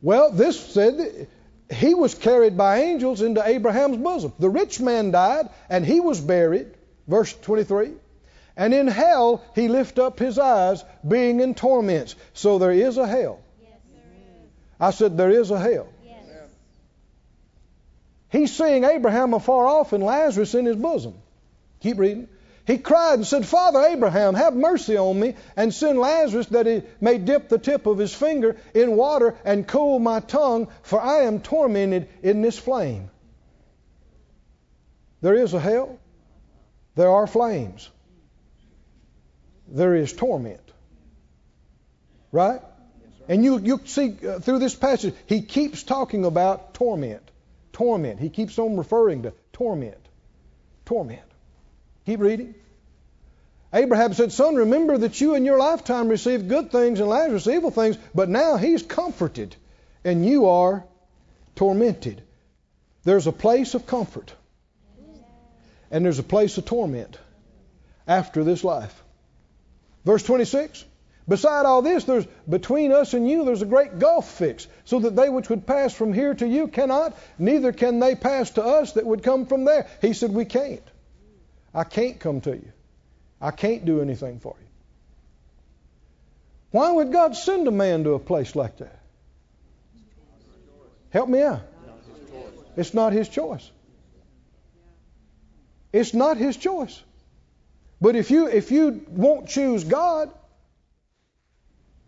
Well, 0.01 0.31
this 0.31 0.59
said 0.59 1.27
he 1.71 1.93
was 1.93 2.15
carried 2.15 2.57
by 2.57 2.81
angels 2.81 3.21
into 3.21 3.47
Abraham's 3.47 3.97
bosom. 3.97 4.33
The 4.39 4.49
rich 4.49 4.79
man 4.81 5.11
died, 5.11 5.49
and 5.69 5.85
he 5.85 5.99
was 5.99 6.19
buried. 6.19 6.73
Verse 7.07 7.31
23. 7.31 7.91
And 8.57 8.73
in 8.73 8.87
hell 8.87 9.43
he 9.53 9.67
lift 9.67 9.99
up 9.99 10.19
his 10.19 10.39
eyes, 10.39 10.83
being 11.07 11.39
in 11.39 11.55
torments. 11.55 12.15
So 12.33 12.57
there 12.57 12.71
is 12.71 12.97
a 12.97 13.07
hell. 13.07 13.39
I 14.79 14.91
said, 14.91 15.17
There 15.17 15.31
is 15.31 15.51
a 15.51 15.59
hell. 15.59 15.87
Yes. 16.03 16.23
He's 18.29 18.55
seeing 18.55 18.83
Abraham 18.83 19.33
afar 19.33 19.67
off 19.67 19.93
and 19.93 20.03
Lazarus 20.03 20.53
in 20.53 20.65
his 20.65 20.75
bosom. 20.75 21.15
Keep 21.81 21.99
reading. 21.99 22.27
He 22.65 22.79
cried 22.79 23.15
and 23.15 23.27
said, 23.27 23.45
Father 23.45 23.79
Abraham, 23.79 24.33
have 24.33 24.55
mercy 24.55 24.97
on 24.97 25.19
me, 25.19 25.35
and 25.55 25.71
send 25.71 25.99
Lazarus 25.99 26.47
that 26.47 26.65
he 26.65 26.81
may 26.99 27.19
dip 27.19 27.47
the 27.47 27.59
tip 27.59 27.85
of 27.85 27.99
his 27.99 28.13
finger 28.13 28.57
in 28.73 28.95
water 28.95 29.35
and 29.45 29.67
cool 29.67 29.99
my 29.99 30.19
tongue, 30.19 30.67
for 30.81 30.99
I 30.99 31.23
am 31.23 31.41
tormented 31.41 32.09
in 32.23 32.41
this 32.41 32.57
flame. 32.57 33.11
There 35.21 35.35
is 35.35 35.53
a 35.53 35.59
hell. 35.59 35.99
There 36.95 37.09
are 37.09 37.27
flames. 37.27 37.89
There 39.67 39.95
is 39.95 40.13
torment. 40.13 40.61
Right? 42.31 42.61
And 43.27 43.43
you, 43.43 43.59
you 43.59 43.81
see 43.85 44.15
uh, 44.27 44.39
through 44.39 44.59
this 44.59 44.75
passage, 44.75 45.13
he 45.25 45.41
keeps 45.41 45.83
talking 45.83 46.25
about 46.25 46.73
torment. 46.73 47.23
Torment. 47.73 48.19
He 48.19 48.29
keeps 48.29 48.59
on 48.59 48.77
referring 48.77 49.23
to 49.23 49.33
torment. 49.53 49.97
Torment. 50.85 51.21
Keep 52.05 52.19
reading. 52.19 52.55
Abraham 53.73 54.13
said, 54.13 54.31
Son, 54.31 54.55
remember 54.55 54.97
that 54.99 55.19
you 55.19 55.35
in 55.35 55.43
your 55.43 55.57
lifetime 55.57 56.07
received 56.07 56.47
good 56.47 56.71
things 56.71 56.99
and 56.99 57.09
Lazarus 57.09 57.47
evil 57.47 57.71
things, 57.71 57.97
but 58.13 58.29
now 58.29 58.57
he's 58.57 58.83
comforted 58.83 59.55
and 60.03 60.25
you 60.25 60.47
are 60.47 60.85
tormented. 61.55 62.21
There's 63.03 63.27
a 63.27 63.31
place 63.31 63.73
of 63.73 63.85
comfort 63.85 64.33
and 65.91 66.05
there's 66.05 66.19
a 66.19 66.23
place 66.23 66.57
of 66.57 66.65
torment 66.65 67.17
after 68.07 68.43
this 68.43 68.63
life. 68.63 69.03
Verse 70.05 70.23
26 70.23 70.85
Beside 71.27 71.65
all 71.65 71.81
this, 71.81 72.03
there's 72.03 72.27
between 72.47 72.91
us 72.91 73.15
and 73.15 73.27
you 73.27 73.45
there's 73.45 73.63
a 73.63 73.65
great 73.65 73.97
gulf 73.97 74.29
fixed, 74.29 74.67
so 74.83 74.99
that 74.99 75.15
they 75.15 75.27
which 75.27 75.49
would 75.49 75.65
pass 75.65 75.91
from 75.91 76.13
here 76.13 76.35
to 76.35 76.47
you 76.47 76.67
cannot, 76.67 77.17
neither 77.39 77.71
can 77.71 77.99
they 77.99 78.13
pass 78.13 78.51
to 78.51 78.63
us 78.63 78.93
that 78.93 79.07
would 79.07 79.23
come 79.23 79.47
from 79.47 79.65
there. 79.65 79.87
He 80.01 80.13
said, 80.13 80.31
We 80.31 80.45
can't. 80.45 80.83
I 81.73 81.83
can't 81.83 82.19
come 82.19 82.41
to 82.41 82.51
you. 82.51 82.71
I 83.41 83.51
can't 83.51 83.85
do 83.85 84.01
anything 84.01 84.39
for 84.39 84.55
you. 84.59 84.67
Why 86.69 86.91
would 86.91 87.11
God 87.11 87.35
send 87.35 87.67
a 87.67 87.71
man 87.71 88.03
to 88.03 88.13
a 88.13 88.19
place 88.19 88.55
like 88.55 88.77
that? 88.77 88.99
Help 91.09 91.29
me 91.29 91.41
out. 91.41 91.61
It's 92.77 92.93
not 92.93 93.13
his 93.13 93.29
choice. 93.29 93.71
It's 95.91 96.13
not 96.13 96.37
his 96.37 96.57
choice. 96.57 97.01
But 98.01 98.15
if 98.15 98.31
you 98.31 98.47
if 98.47 98.71
you 98.71 99.05
won't 99.07 99.47
choose 99.47 99.83
God, 99.83 100.29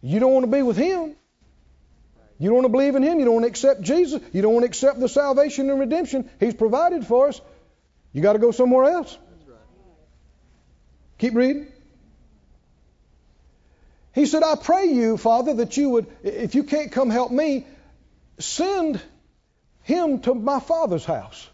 you 0.01 0.19
don't 0.19 0.33
want 0.33 0.45
to 0.45 0.51
be 0.51 0.61
with 0.61 0.77
Him. 0.77 1.15
You 2.39 2.49
don't 2.49 2.55
want 2.55 2.65
to 2.65 2.71
believe 2.71 2.95
in 2.95 3.03
Him. 3.03 3.19
You 3.19 3.25
don't 3.25 3.33
want 3.35 3.45
to 3.45 3.49
accept 3.49 3.81
Jesus. 3.81 4.21
You 4.31 4.41
don't 4.41 4.53
want 4.53 4.63
to 4.63 4.67
accept 4.67 4.99
the 4.99 5.09
salvation 5.09 5.69
and 5.69 5.79
redemption 5.79 6.29
He's 6.39 6.53
provided 6.53 7.05
for 7.05 7.29
us. 7.29 7.41
You 8.13 8.21
got 8.21 8.33
to 8.33 8.39
go 8.39 8.51
somewhere 8.51 8.85
else. 8.85 9.17
Keep 11.17 11.33
reading. 11.33 11.71
He 14.13 14.25
said, 14.25 14.43
I 14.43 14.55
pray 14.55 14.85
you, 14.85 15.17
Father, 15.17 15.53
that 15.55 15.77
you 15.77 15.89
would, 15.89 16.07
if 16.23 16.55
you 16.55 16.63
can't 16.63 16.91
come 16.91 17.09
help 17.09 17.31
me, 17.31 17.67
send 18.39 18.99
him 19.83 20.19
to 20.21 20.33
my 20.33 20.59
Father's 20.59 21.05
house. 21.05 21.47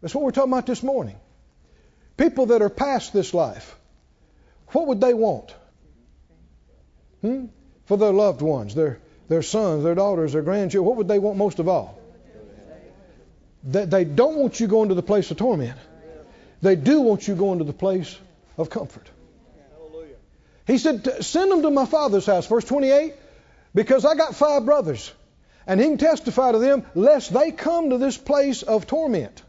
That's 0.00 0.14
what 0.14 0.22
we're 0.22 0.30
talking 0.30 0.52
about 0.52 0.66
this 0.66 0.82
morning. 0.82 1.16
People 2.16 2.46
that 2.46 2.62
are 2.62 2.70
past 2.70 3.12
this 3.12 3.34
life, 3.34 3.76
what 4.68 4.86
would 4.86 5.00
they 5.00 5.14
want? 5.14 5.54
Hmm? 7.20 7.46
For 7.86 7.96
their 7.96 8.12
loved 8.12 8.40
ones, 8.40 8.74
their, 8.74 9.00
their 9.28 9.42
sons, 9.42 9.84
their 9.84 9.94
daughters, 9.94 10.32
their 10.32 10.42
grandchildren. 10.42 10.86
What 10.86 10.96
would 10.98 11.08
they 11.08 11.18
want 11.18 11.38
most 11.38 11.58
of 11.58 11.68
all? 11.68 11.98
That 13.64 13.90
they 13.90 14.04
don't 14.04 14.36
want 14.36 14.60
you 14.60 14.66
going 14.66 14.90
to 14.90 14.94
the 14.94 15.02
place 15.02 15.30
of 15.30 15.38
torment. 15.38 15.78
They 16.62 16.76
do 16.76 17.00
want 17.00 17.26
you 17.26 17.34
going 17.34 17.58
to 17.58 17.64
the 17.64 17.72
place 17.72 18.16
of 18.56 18.70
comfort. 18.70 19.08
He 20.66 20.78
said, 20.78 21.24
Send 21.24 21.50
them 21.50 21.62
to 21.62 21.70
my 21.70 21.86
father's 21.86 22.26
house. 22.26 22.46
Verse 22.46 22.64
28 22.64 23.14
Because 23.74 24.04
I 24.04 24.14
got 24.14 24.34
five 24.34 24.64
brothers, 24.64 25.12
and 25.66 25.80
he 25.80 25.86
can 25.86 25.98
testify 25.98 26.52
to 26.52 26.58
them, 26.58 26.84
lest 26.94 27.32
they 27.32 27.50
come 27.50 27.90
to 27.90 27.98
this 27.98 28.16
place 28.16 28.62
of 28.62 28.86
torment. 28.86 29.42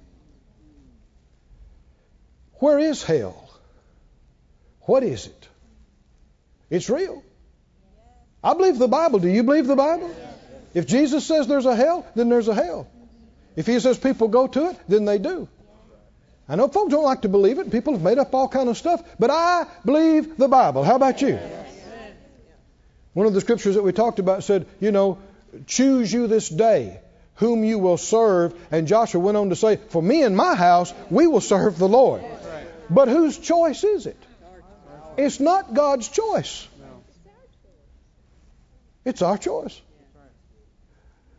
Where 2.59 2.79
is 2.79 3.03
hell? 3.03 3.49
What 4.81 5.03
is 5.03 5.27
it? 5.27 5.47
It's 6.69 6.89
real. 6.89 7.23
I 8.43 8.53
believe 8.53 8.77
the 8.77 8.87
Bible. 8.87 9.19
Do 9.19 9.27
you 9.27 9.43
believe 9.43 9.67
the 9.67 9.75
Bible? 9.75 10.15
If 10.73 10.87
Jesus 10.87 11.25
says 11.25 11.47
there's 11.47 11.65
a 11.65 11.75
hell, 11.75 12.05
then 12.15 12.29
there's 12.29 12.47
a 12.47 12.53
hell. 12.53 12.87
If 13.55 13.65
he 13.65 13.79
says 13.79 13.97
people 13.97 14.27
go 14.27 14.47
to 14.47 14.69
it, 14.69 14.79
then 14.87 15.05
they 15.05 15.17
do. 15.17 15.47
I 16.47 16.55
know 16.55 16.67
folks 16.67 16.91
don't 16.91 17.03
like 17.03 17.23
to 17.23 17.29
believe 17.29 17.57
it. 17.57 17.71
People 17.71 17.93
have 17.93 18.03
made 18.03 18.19
up 18.19 18.35
all 18.35 18.47
kind 18.47 18.69
of 18.69 18.77
stuff, 18.77 19.01
but 19.17 19.31
I 19.31 19.65
believe 19.83 20.37
the 20.37 20.47
Bible. 20.47 20.83
How 20.83 20.95
about 20.95 21.21
you? 21.21 21.39
One 23.13 23.25
of 23.25 23.33
the 23.33 23.41
scriptures 23.41 23.75
that 23.75 23.81
we 23.81 23.93
talked 23.93 24.19
about 24.19 24.43
said, 24.43 24.67
you 24.79 24.91
know, 24.91 25.17
choose 25.65 26.11
you 26.11 26.27
this 26.27 26.49
day 26.49 26.99
whom 27.35 27.63
you 27.63 27.79
will 27.79 27.97
serve. 27.97 28.53
And 28.71 28.87
Joshua 28.87 29.21
went 29.21 29.37
on 29.37 29.49
to 29.49 29.55
say, 29.55 29.77
for 29.77 30.01
me 30.01 30.23
and 30.23 30.35
my 30.35 30.53
house, 30.55 30.93
we 31.09 31.25
will 31.25 31.41
serve 31.41 31.79
the 31.79 31.87
Lord. 31.87 32.21
But 32.89 33.07
whose 33.07 33.37
choice 33.37 33.83
is 33.83 34.05
it? 34.05 34.21
It's 35.17 35.39
not 35.39 35.73
God's 35.73 36.07
choice. 36.09 36.67
It's 39.05 39.21
our 39.21 39.37
choice. 39.37 39.79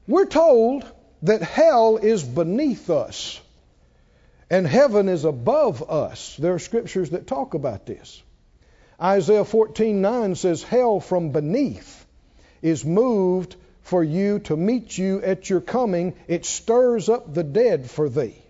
We're 0.06 0.26
told 0.26 0.84
that 1.22 1.42
hell 1.42 1.96
is 1.96 2.22
beneath 2.22 2.90
us 2.90 3.40
and 4.48 4.66
heaven 4.66 5.08
is 5.08 5.24
above 5.24 5.90
us. 5.90 6.36
There 6.36 6.54
are 6.54 6.58
scriptures 6.58 7.10
that 7.10 7.26
talk 7.26 7.54
about 7.54 7.86
this. 7.86 8.22
Isaiah 9.00 9.44
14:9 9.44 10.36
says, 10.36 10.62
"Hell 10.62 11.00
from 11.00 11.30
beneath 11.30 12.06
is 12.62 12.84
moved 12.84 13.56
for 13.82 14.02
you 14.02 14.38
to 14.40 14.56
meet 14.56 14.96
you 14.96 15.20
at 15.22 15.50
your 15.50 15.60
coming. 15.60 16.14
It 16.28 16.44
stirs 16.44 17.08
up 17.08 17.34
the 17.34 17.44
dead 17.44 17.90
for 17.90 18.08
thee." 18.08 18.40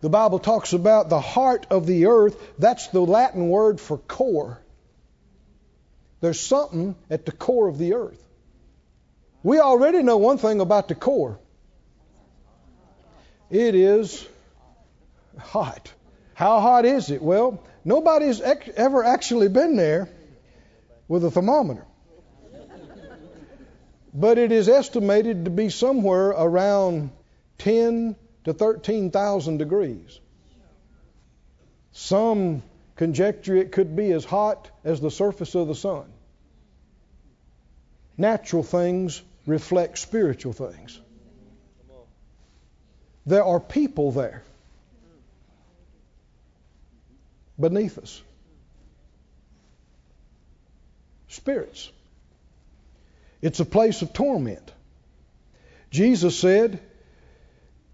The 0.00 0.08
Bible 0.08 0.38
talks 0.38 0.72
about 0.72 1.08
the 1.08 1.20
heart 1.20 1.66
of 1.70 1.86
the 1.86 2.06
earth. 2.06 2.36
That's 2.58 2.88
the 2.88 3.00
Latin 3.00 3.48
word 3.48 3.80
for 3.80 3.98
core. 3.98 4.60
There's 6.20 6.40
something 6.40 6.96
at 7.10 7.26
the 7.26 7.32
core 7.32 7.68
of 7.68 7.78
the 7.78 7.94
earth. 7.94 8.22
We 9.42 9.58
already 9.58 10.02
know 10.02 10.18
one 10.18 10.38
thing 10.38 10.60
about 10.60 10.88
the 10.88 10.94
core 10.94 11.38
it 13.50 13.74
is 13.74 14.26
hot. 15.38 15.92
How 16.34 16.60
hot 16.60 16.84
is 16.84 17.10
it? 17.10 17.20
Well, 17.20 17.62
nobody's 17.84 18.40
ever 18.40 19.04
actually 19.04 19.48
been 19.48 19.76
there 19.76 20.08
with 21.08 21.24
a 21.24 21.30
thermometer. 21.30 21.84
But 24.14 24.38
it 24.38 24.52
is 24.52 24.68
estimated 24.68 25.44
to 25.44 25.50
be 25.50 25.68
somewhere 25.68 26.28
around 26.30 27.10
10 27.58 28.16
to 28.44 28.52
13,000 28.52 29.58
degrees. 29.58 30.18
Some 31.92 32.62
conjecture 32.96 33.56
it 33.56 33.72
could 33.72 33.96
be 33.96 34.12
as 34.12 34.24
hot 34.24 34.70
as 34.84 35.00
the 35.00 35.10
surface 35.10 35.54
of 35.54 35.68
the 35.68 35.74
sun. 35.74 36.04
Natural 38.16 38.62
things 38.62 39.22
reflect 39.46 39.98
spiritual 39.98 40.52
things. 40.52 41.00
There 43.26 43.44
are 43.44 43.60
people 43.60 44.12
there 44.12 44.42
beneath 47.58 47.98
us. 47.98 48.22
Spirits. 51.28 51.90
It's 53.42 53.60
a 53.60 53.64
place 53.64 54.02
of 54.02 54.12
torment. 54.12 54.72
Jesus 55.90 56.38
said, 56.38 56.80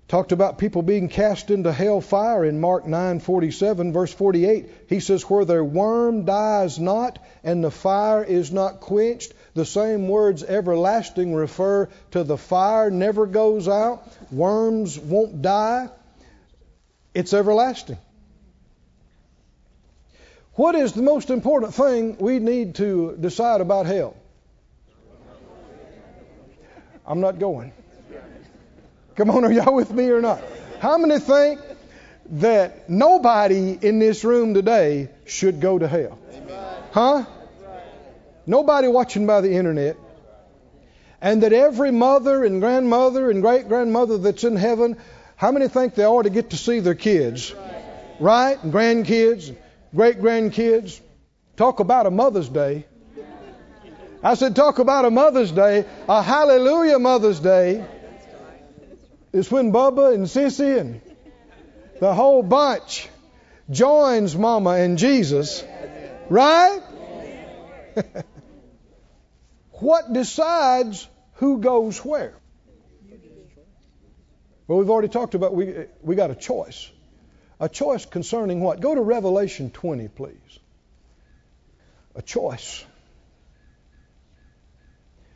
talked 0.08 0.32
about 0.32 0.58
people 0.58 0.82
being 0.82 1.08
cast 1.08 1.50
into 1.50 1.72
hell 1.72 2.00
fire 2.00 2.44
in 2.44 2.60
Mark 2.60 2.84
9:47 2.84 3.92
verse 3.92 4.12
48 4.12 4.70
he 4.88 5.00
says 5.00 5.22
where 5.22 5.44
their 5.44 5.64
worm 5.64 6.24
dies 6.24 6.78
not 6.78 7.18
and 7.42 7.62
the 7.62 7.70
fire 7.70 8.22
is 8.22 8.52
not 8.52 8.80
quenched 8.80 9.32
the 9.56 9.64
same 9.64 10.06
words 10.06 10.42
everlasting 10.44 11.34
refer 11.34 11.88
to 12.10 12.22
the 12.22 12.36
fire 12.36 12.90
never 12.90 13.24
goes 13.24 13.66
out. 13.68 14.06
Worms 14.30 14.98
won't 14.98 15.40
die. 15.40 15.88
It's 17.14 17.32
everlasting. 17.32 17.96
What 20.52 20.74
is 20.74 20.92
the 20.92 21.00
most 21.00 21.30
important 21.30 21.74
thing 21.74 22.18
we 22.18 22.38
need 22.38 22.74
to 22.74 23.16
decide 23.18 23.62
about 23.62 23.86
hell? 23.86 24.14
I'm 27.06 27.20
not 27.20 27.38
going 27.38 27.72
Come 29.16 29.30
on, 29.30 29.46
are 29.46 29.52
y'all 29.52 29.74
with 29.74 29.90
me 29.90 30.10
or 30.10 30.20
not? 30.20 30.42
How 30.78 30.98
many 30.98 31.18
think 31.18 31.58
that 32.32 32.90
nobody 32.90 33.78
in 33.80 33.98
this 33.98 34.24
room 34.24 34.52
today 34.52 35.08
should 35.24 35.60
go 35.60 35.78
to 35.78 35.88
hell? 35.88 36.18
Huh? 36.92 37.24
Nobody 38.46 38.88
watching 38.88 39.26
by 39.26 39.40
the 39.40 39.52
internet. 39.52 39.96
And 41.22 41.42
that 41.42 41.54
every 41.54 41.90
mother 41.90 42.44
and 42.44 42.60
grandmother 42.60 43.30
and 43.30 43.40
great 43.40 43.68
grandmother 43.68 44.18
that's 44.18 44.44
in 44.44 44.54
heaven, 44.54 44.98
how 45.36 45.50
many 45.50 45.68
think 45.68 45.94
they 45.94 46.04
ought 46.04 46.22
to 46.22 46.30
get 46.30 46.50
to 46.50 46.58
see 46.58 46.80
their 46.80 46.94
kids? 46.94 47.54
Right? 48.20 48.62
And 48.62 48.70
grandkids, 48.70 49.56
great 49.94 50.20
grandkids. 50.20 51.00
Talk 51.56 51.80
about 51.80 52.04
a 52.04 52.10
Mother's 52.10 52.50
Day. 52.50 52.84
I 54.22 54.34
said, 54.34 54.54
talk 54.54 54.78
about 54.78 55.06
a 55.06 55.10
Mother's 55.10 55.52
Day, 55.52 55.86
a 56.06 56.22
hallelujah 56.22 56.98
Mother's 56.98 57.40
Day 57.40 57.82
is 59.36 59.50
when 59.50 59.70
Bubba 59.70 60.14
and 60.14 60.24
Sissy 60.24 60.78
and 60.80 61.00
the 62.00 62.14
whole 62.14 62.42
bunch 62.42 63.08
joins 63.70 64.34
Mama 64.34 64.70
and 64.70 64.96
Jesus, 64.96 65.62
right? 66.30 66.80
what 69.72 70.10
decides 70.12 71.06
who 71.34 71.58
goes 71.58 71.98
where? 71.98 72.34
Well, 74.66 74.78
we've 74.78 74.90
already 74.90 75.08
talked 75.08 75.34
about 75.34 75.54
we 75.54 75.84
we 76.02 76.16
got 76.16 76.30
a 76.30 76.34
choice. 76.34 76.90
A 77.60 77.68
choice 77.68 78.04
concerning 78.04 78.60
what? 78.60 78.80
Go 78.80 78.94
to 78.94 79.00
Revelation 79.00 79.70
20, 79.70 80.08
please. 80.08 80.58
A 82.14 82.22
choice. 82.22 82.84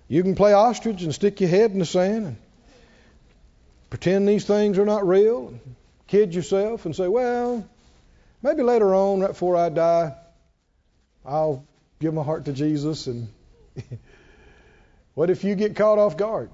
You 0.08 0.22
can 0.22 0.34
play 0.34 0.52
ostrich 0.52 1.02
and 1.02 1.14
stick 1.14 1.40
your 1.40 1.48
head 1.50 1.70
in 1.70 1.78
the 1.78 1.86
sand 1.86 2.26
and 2.26 2.36
pretend 3.90 4.28
these 4.28 4.44
things 4.44 4.78
are 4.78 4.86
not 4.86 5.06
real, 5.06 5.52
kid 6.06 6.34
yourself 6.34 6.86
and 6.86 6.94
say, 6.94 7.08
well, 7.08 7.68
maybe 8.42 8.62
later 8.62 8.94
on, 8.94 9.20
right 9.20 9.28
before 9.28 9.56
I 9.56 9.68
die, 9.68 10.14
I'll 11.26 11.64
give 11.98 12.14
my 12.14 12.22
heart 12.22 12.46
to 12.46 12.52
Jesus. 12.52 13.08
And 13.08 13.28
what 15.14 15.28
if 15.28 15.44
you 15.44 15.54
get 15.56 15.76
caught 15.76 15.98
off 15.98 16.16
guard? 16.16 16.50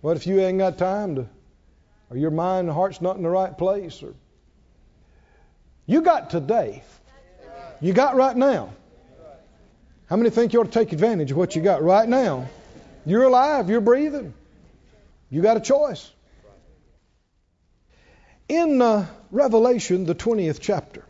What 0.00 0.16
if 0.16 0.26
you 0.26 0.40
ain't 0.40 0.58
got 0.58 0.78
time 0.78 1.16
to, 1.16 1.26
or 2.08 2.16
your 2.16 2.30
mind 2.30 2.68
and 2.68 2.74
heart's 2.74 3.02
not 3.02 3.16
in 3.16 3.22
the 3.22 3.28
right 3.28 3.56
place? 3.56 4.02
Or 4.02 4.14
you 5.84 6.00
got 6.00 6.30
today. 6.30 6.82
You 7.82 7.92
got 7.92 8.16
right 8.16 8.36
now. 8.36 8.72
How 10.06 10.16
many 10.16 10.30
think 10.30 10.52
you 10.52 10.60
ought 10.60 10.64
to 10.64 10.70
take 10.70 10.92
advantage 10.92 11.30
of 11.30 11.36
what 11.36 11.54
you 11.54 11.62
got 11.62 11.82
right 11.82 12.08
now? 12.08 12.48
You're 13.04 13.24
alive. 13.24 13.68
You're 13.68 13.80
breathing. 13.80 14.34
You 15.30 15.42
got 15.42 15.56
a 15.56 15.60
choice. 15.60 16.10
In 18.48 18.82
uh, 18.82 19.06
Revelation, 19.30 20.04
the 20.04 20.14
20th 20.14 20.58
chapter, 20.60 21.04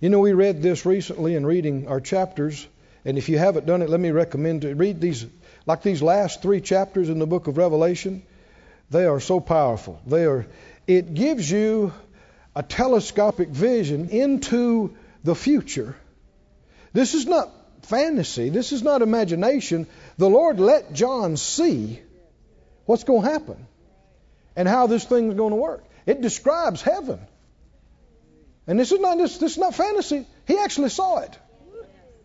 you 0.00 0.08
know, 0.10 0.18
we 0.18 0.32
read 0.32 0.60
this 0.60 0.84
recently 0.84 1.36
in 1.36 1.46
reading 1.46 1.86
our 1.86 2.00
chapters, 2.00 2.66
and 3.04 3.16
if 3.16 3.28
you 3.28 3.38
haven't 3.38 3.64
done 3.64 3.80
it, 3.80 3.88
let 3.88 4.00
me 4.00 4.10
recommend 4.10 4.62
to 4.62 4.74
read 4.74 5.00
these, 5.00 5.24
like 5.66 5.82
these 5.82 6.02
last 6.02 6.42
three 6.42 6.60
chapters 6.60 7.08
in 7.08 7.20
the 7.20 7.26
book 7.26 7.46
of 7.46 7.56
Revelation. 7.56 8.24
They 8.90 9.06
are 9.06 9.20
so 9.20 9.38
powerful. 9.38 10.02
They 10.04 10.24
are, 10.24 10.46
it 10.88 11.14
gives 11.14 11.48
you 11.48 11.92
a 12.56 12.64
telescopic 12.64 13.48
vision 13.48 14.08
into 14.08 14.96
the 15.22 15.36
future. 15.36 15.94
This 16.92 17.14
is 17.14 17.26
not 17.26 17.50
fantasy. 17.82 18.48
This 18.48 18.72
is 18.72 18.82
not 18.82 19.00
imagination. 19.00 19.86
The 20.18 20.28
Lord 20.28 20.58
let 20.58 20.92
John 20.92 21.36
see 21.36 22.00
what's 22.86 23.04
going 23.04 23.22
to 23.22 23.30
happen 23.30 23.66
and 24.56 24.68
how 24.68 24.86
this 24.86 25.04
thing's 25.04 25.34
going 25.34 25.50
to 25.50 25.56
work. 25.56 25.84
It 26.06 26.20
describes 26.20 26.82
heaven. 26.82 27.20
And 28.66 28.78
this 28.78 28.92
is 28.92 29.00
not 29.00 29.18
this, 29.18 29.38
this 29.38 29.52
is 29.52 29.58
not 29.58 29.74
fantasy. 29.74 30.26
He 30.46 30.58
actually 30.58 30.90
saw 30.90 31.18
it. 31.18 31.38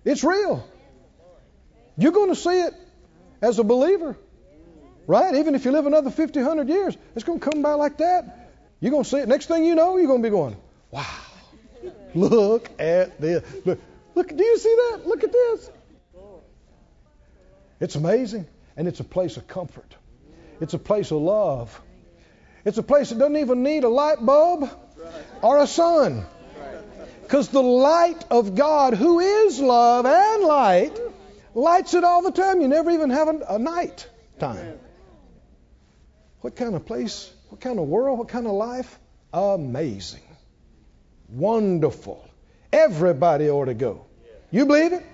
It's 0.06 0.24
real. 0.24 0.68
You're 1.98 2.12
going 2.12 2.30
to 2.30 2.36
see 2.36 2.62
it 2.62 2.74
as 3.42 3.60
a 3.60 3.64
believer. 3.64 4.16
Right? 5.08 5.36
Even 5.36 5.56
if 5.56 5.64
you 5.66 5.72
live 5.72 5.86
another 5.86 6.12
50, 6.12 6.40
100 6.40 6.70
years, 6.70 6.98
it's 7.16 7.24
going 7.24 7.40
to 7.40 7.50
come 7.50 7.62
by 7.62 7.74
like 7.74 7.98
that. 7.98 8.52
You're 8.80 8.92
going 8.92 9.04
to 9.04 9.10
see 9.10 9.18
it. 9.18 9.28
Next 9.28 9.48
thing 9.48 9.64
you 9.64 9.74
know, 9.74 9.98
you're 9.98 10.08
going 10.08 10.22
to 10.22 10.28
be 10.28 10.32
going, 10.32 10.58
wow, 10.92 11.06
look 12.14 12.70
at 12.80 13.20
this. 13.20 13.44
Look, 13.66 13.80
look, 14.16 14.36
do 14.36 14.44
you 14.44 14.58
see 14.58 14.76
that? 14.76 15.08
Look 15.08 15.24
at 15.24 15.32
this. 15.32 15.72
It's 17.80 17.96
amazing, 17.96 18.48
and 18.76 18.88
it's 18.88 19.00
a 19.00 19.04
place 19.04 19.38
of 19.38 19.48
comfort. 19.48 19.96
It's 20.60 20.74
a 20.74 20.80
place 20.80 21.12
of 21.12 21.22
love. 21.22 21.82
It's 22.66 22.78
a 22.78 22.84
place 22.84 23.10
that 23.10 23.20
doesn't 23.20 23.38
even 23.38 23.64
need 23.64 23.84
a 23.84 23.90
light 23.90 24.24
bulb 24.26 24.70
or 25.42 25.60
a 25.60 25.68
sun. 25.68 26.26
Because 27.22 27.50
the 27.50 27.62
light 27.62 28.26
of 28.32 28.56
God, 28.56 28.94
who 28.94 29.20
is 29.20 29.60
love 29.60 30.06
and 30.06 30.44
light, 30.44 30.98
lights 31.54 31.94
it 31.94 32.04
all 32.04 32.22
the 32.22 32.32
time. 32.32 32.62
You 32.62 32.68
never 32.68 32.92
even 32.92 33.10
have 33.10 33.28
a, 33.28 33.60
night 33.60 34.08
time. 34.40 34.80
What 36.42 36.56
kind 36.56 36.76
of 36.76 36.86
place? 36.86 37.32
What 37.50 37.62
kind 37.62 37.80
of 37.80 37.88
world? 37.88 38.20
What 38.20 38.30
kind 38.30 38.48
of 38.48 38.54
life? 38.54 38.98
Amazing. 39.34 40.22
Wonderful. 41.30 42.26
Everybody 42.72 43.50
ought 43.50 43.66
to 43.66 43.74
go. 43.74 44.06
You 44.52 44.66
believe 44.66 44.94
it? 44.94 45.06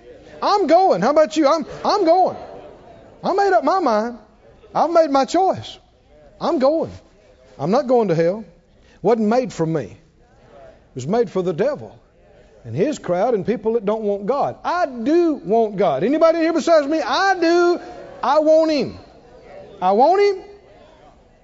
I'm 0.41 0.67
going. 0.67 1.01
How 1.01 1.11
about 1.11 1.35
you? 1.37 1.47
I'm 1.47 1.65
I'm 1.83 2.05
going. 2.05 2.37
I 3.23 3.33
made 3.33 3.53
up 3.53 3.63
my 3.63 3.79
mind. 3.79 4.19
I've 4.73 4.91
made 4.91 5.11
my 5.11 5.25
choice. 5.25 5.77
I'm 6.41 6.59
going. 6.59 6.91
I'm 7.59 7.71
not 7.71 7.87
going 7.87 8.07
to 8.07 8.15
hell. 8.15 8.43
Wasn't 9.01 9.27
made 9.27 9.53
for 9.53 9.65
me. 9.65 9.83
It 9.83 10.95
was 10.95 11.07
made 11.07 11.29
for 11.29 11.41
the 11.41 11.53
devil 11.53 11.99
and 12.63 12.75
his 12.75 12.99
crowd 12.99 13.33
and 13.33 13.45
people 13.45 13.73
that 13.73 13.85
don't 13.85 14.03
want 14.03 14.25
God. 14.25 14.57
I 14.63 14.85
do 14.85 15.33
want 15.35 15.77
God. 15.77 16.03
Anybody 16.03 16.39
here 16.39 16.53
besides 16.53 16.87
me? 16.87 17.01
I 17.01 17.39
do. 17.39 17.79
I 18.23 18.39
want 18.39 18.71
him. 18.71 18.97
I 19.81 19.91
want 19.91 20.21
him 20.21 20.45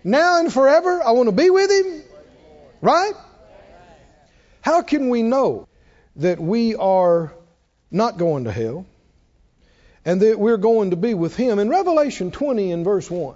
now 0.04 0.40
and 0.40 0.52
forever. 0.52 1.04
I 1.04 1.12
want 1.12 1.28
to 1.28 1.36
be 1.36 1.50
with 1.50 1.70
him. 1.70 2.04
Right? 2.82 3.14
How 4.62 4.82
can 4.82 5.10
we 5.10 5.24
know 5.24 5.68
that 6.18 6.40
we 6.40 6.76
are 6.76 7.34
not 7.92 8.18
going 8.18 8.46
to 8.46 8.52
hell? 8.52 8.86
And 10.10 10.24
that 10.24 10.40
we're 10.40 10.58
going 10.58 10.90
to 10.90 10.96
be 10.96 11.14
with 11.14 11.36
him. 11.36 11.60
In 11.60 11.70
Revelation 11.70 12.32
20 12.32 12.72
and 12.72 12.84
verse 12.84 13.12
1, 13.12 13.36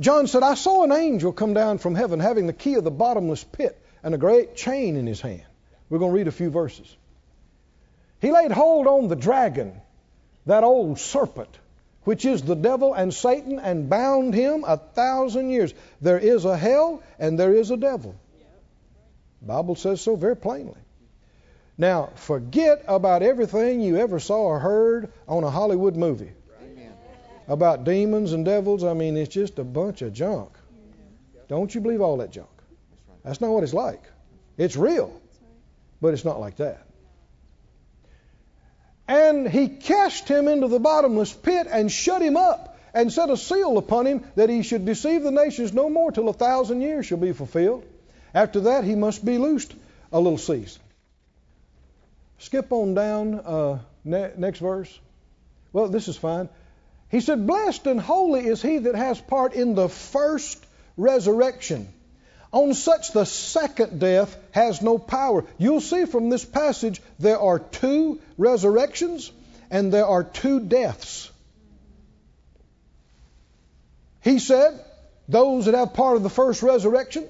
John 0.00 0.26
said, 0.26 0.42
I 0.42 0.54
saw 0.54 0.82
an 0.82 0.90
angel 0.90 1.32
come 1.32 1.54
down 1.54 1.78
from 1.78 1.94
heaven 1.94 2.18
having 2.18 2.48
the 2.48 2.52
key 2.52 2.74
of 2.74 2.82
the 2.82 2.90
bottomless 2.90 3.44
pit 3.44 3.80
and 4.02 4.16
a 4.16 4.18
great 4.18 4.56
chain 4.56 4.96
in 4.96 5.06
his 5.06 5.20
hand. 5.20 5.44
We're 5.88 6.00
going 6.00 6.10
to 6.10 6.16
read 6.16 6.26
a 6.26 6.32
few 6.32 6.50
verses. 6.50 6.96
He 8.20 8.32
laid 8.32 8.50
hold 8.50 8.88
on 8.88 9.06
the 9.06 9.14
dragon, 9.14 9.80
that 10.46 10.64
old 10.64 10.98
serpent, 10.98 11.56
which 12.02 12.24
is 12.24 12.42
the 12.42 12.56
devil 12.56 12.94
and 12.94 13.14
Satan, 13.14 13.60
and 13.60 13.88
bound 13.88 14.34
him 14.34 14.64
a 14.66 14.76
thousand 14.76 15.50
years. 15.50 15.72
There 16.00 16.18
is 16.18 16.44
a 16.44 16.56
hell 16.56 17.00
and 17.20 17.38
there 17.38 17.54
is 17.54 17.70
a 17.70 17.76
devil. 17.76 18.16
The 19.40 19.46
Bible 19.46 19.76
says 19.76 20.00
so 20.00 20.16
very 20.16 20.36
plainly. 20.36 20.80
Now, 21.78 22.10
forget 22.16 22.84
about 22.88 23.22
everything 23.22 23.80
you 23.80 23.98
ever 23.98 24.18
saw 24.18 24.40
or 24.40 24.58
heard 24.58 25.12
on 25.28 25.44
a 25.44 25.50
Hollywood 25.50 25.96
movie 25.96 26.32
about 27.46 27.84
demons 27.84 28.32
and 28.32 28.44
devils. 28.44 28.82
I 28.82 28.94
mean, 28.94 29.16
it's 29.16 29.32
just 29.32 29.60
a 29.60 29.64
bunch 29.64 30.02
of 30.02 30.12
junk. 30.12 30.50
Don't 31.48 31.72
you 31.72 31.80
believe 31.80 32.00
all 32.00 32.18
that 32.18 32.32
junk. 32.32 32.48
That's 33.24 33.40
not 33.40 33.50
what 33.50 33.62
it's 33.62 33.72
like. 33.72 34.02
It's 34.58 34.76
real, 34.76 35.18
but 36.00 36.14
it's 36.14 36.24
not 36.24 36.40
like 36.40 36.56
that. 36.56 36.84
And 39.06 39.48
he 39.48 39.68
cast 39.68 40.28
him 40.28 40.48
into 40.48 40.68
the 40.68 40.80
bottomless 40.80 41.32
pit 41.32 41.66
and 41.70 41.90
shut 41.90 42.20
him 42.20 42.36
up 42.36 42.78
and 42.92 43.10
set 43.12 43.30
a 43.30 43.36
seal 43.36 43.78
upon 43.78 44.06
him 44.06 44.24
that 44.34 44.50
he 44.50 44.62
should 44.62 44.84
deceive 44.84 45.22
the 45.22 45.30
nations 45.30 45.72
no 45.72 45.88
more 45.88 46.10
till 46.10 46.28
a 46.28 46.34
thousand 46.34 46.82
years 46.82 47.06
shall 47.06 47.18
be 47.18 47.32
fulfilled. 47.32 47.84
After 48.34 48.60
that, 48.62 48.84
he 48.84 48.94
must 48.94 49.24
be 49.24 49.38
loosed 49.38 49.72
a 50.12 50.20
little 50.20 50.38
season. 50.38 50.82
Skip 52.38 52.72
on 52.72 52.94
down, 52.94 53.34
uh, 53.40 53.78
ne- 54.04 54.32
next 54.36 54.60
verse. 54.60 54.98
Well, 55.72 55.88
this 55.88 56.08
is 56.08 56.16
fine. 56.16 56.48
He 57.10 57.20
said, 57.20 57.46
Blessed 57.46 57.86
and 57.86 58.00
holy 58.00 58.46
is 58.46 58.62
he 58.62 58.78
that 58.78 58.94
has 58.94 59.20
part 59.20 59.54
in 59.54 59.74
the 59.74 59.88
first 59.88 60.64
resurrection. 60.96 61.88
On 62.52 62.72
such 62.74 63.12
the 63.12 63.24
second 63.24 64.00
death 64.00 64.36
has 64.52 64.80
no 64.80 64.98
power. 64.98 65.44
You'll 65.58 65.80
see 65.80 66.06
from 66.06 66.30
this 66.30 66.44
passage 66.44 67.02
there 67.18 67.38
are 67.38 67.58
two 67.58 68.20
resurrections 68.38 69.30
and 69.70 69.92
there 69.92 70.06
are 70.06 70.24
two 70.24 70.60
deaths. 70.60 71.30
He 74.22 74.38
said, 74.38 74.78
Those 75.28 75.66
that 75.66 75.74
have 75.74 75.94
part 75.94 76.16
of 76.16 76.22
the 76.22 76.30
first 76.30 76.62
resurrection, 76.62 77.26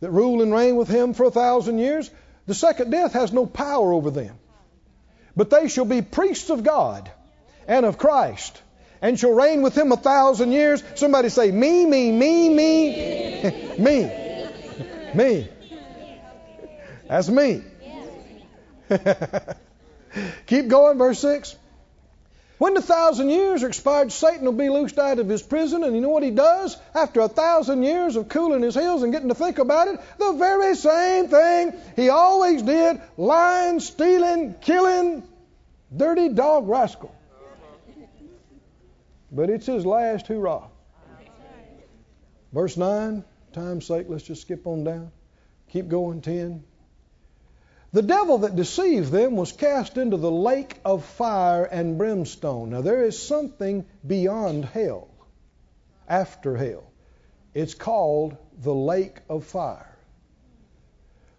that 0.00 0.10
rule 0.10 0.42
and 0.42 0.52
reign 0.52 0.76
with 0.76 0.88
him 0.88 1.14
for 1.14 1.24
a 1.24 1.30
thousand 1.30 1.78
years, 1.78 2.10
the 2.46 2.54
second 2.54 2.90
death 2.90 3.12
has 3.12 3.32
no 3.32 3.46
power 3.46 3.92
over 3.92 4.10
them. 4.10 4.36
But 5.36 5.50
they 5.50 5.68
shall 5.68 5.84
be 5.84 6.02
priests 6.02 6.50
of 6.50 6.64
God 6.64 7.10
and 7.68 7.84
of 7.84 7.98
Christ 7.98 8.62
and 9.02 9.18
shall 9.18 9.32
reign 9.32 9.62
with 9.62 9.76
him 9.76 9.92
a 9.92 9.96
thousand 9.96 10.52
years. 10.52 10.82
Somebody 10.94 11.28
say, 11.28 11.50
Me, 11.50 11.84
me, 11.84 12.10
me, 12.12 12.48
me, 12.48 13.42
me, 13.78 14.10
me. 15.14 15.48
That's 17.08 17.28
me. 17.28 17.62
Keep 20.46 20.68
going, 20.68 20.98
verse 20.98 21.18
6. 21.20 21.56
When 22.58 22.72
the 22.72 22.80
thousand 22.80 23.28
years 23.28 23.62
are 23.62 23.68
expired, 23.68 24.12
Satan 24.12 24.46
will 24.46 24.52
be 24.52 24.70
loosed 24.70 24.98
out 24.98 25.18
of 25.18 25.28
his 25.28 25.42
prison, 25.42 25.84
and 25.84 25.94
you 25.94 26.00
know 26.00 26.08
what 26.08 26.22
he 26.22 26.30
does? 26.30 26.76
After 26.94 27.20
a 27.20 27.28
thousand 27.28 27.82
years 27.82 28.16
of 28.16 28.30
cooling 28.30 28.62
his 28.62 28.74
heels 28.74 29.02
and 29.02 29.12
getting 29.12 29.28
to 29.28 29.34
think 29.34 29.58
about 29.58 29.88
it, 29.88 30.00
the 30.18 30.32
very 30.32 30.74
same 30.74 31.28
thing 31.28 31.74
he 31.96 32.08
always 32.08 32.62
did 32.62 33.00
lying, 33.18 33.80
stealing, 33.80 34.54
killing, 34.62 35.22
dirty 35.94 36.30
dog 36.30 36.66
rascal. 36.66 37.14
But 39.30 39.50
it's 39.50 39.66
his 39.66 39.84
last 39.84 40.26
hurrah. 40.26 40.68
Verse 42.52 42.78
9, 42.78 43.22
time's 43.52 43.86
sake, 43.86 44.06
let's 44.08 44.22
just 44.22 44.40
skip 44.40 44.66
on 44.66 44.82
down. 44.82 45.12
Keep 45.68 45.88
going, 45.88 46.22
10. 46.22 46.64
The 47.96 48.02
devil 48.02 48.36
that 48.40 48.54
deceived 48.54 49.10
them 49.10 49.36
was 49.36 49.52
cast 49.52 49.96
into 49.96 50.18
the 50.18 50.30
lake 50.30 50.78
of 50.84 51.02
fire 51.02 51.64
and 51.64 51.96
brimstone. 51.96 52.68
Now, 52.68 52.82
there 52.82 53.02
is 53.02 53.18
something 53.18 53.86
beyond 54.06 54.66
hell, 54.66 55.08
after 56.06 56.58
hell. 56.58 56.84
It's 57.54 57.72
called 57.72 58.36
the 58.62 58.74
lake 58.74 59.22
of 59.30 59.46
fire, 59.46 59.96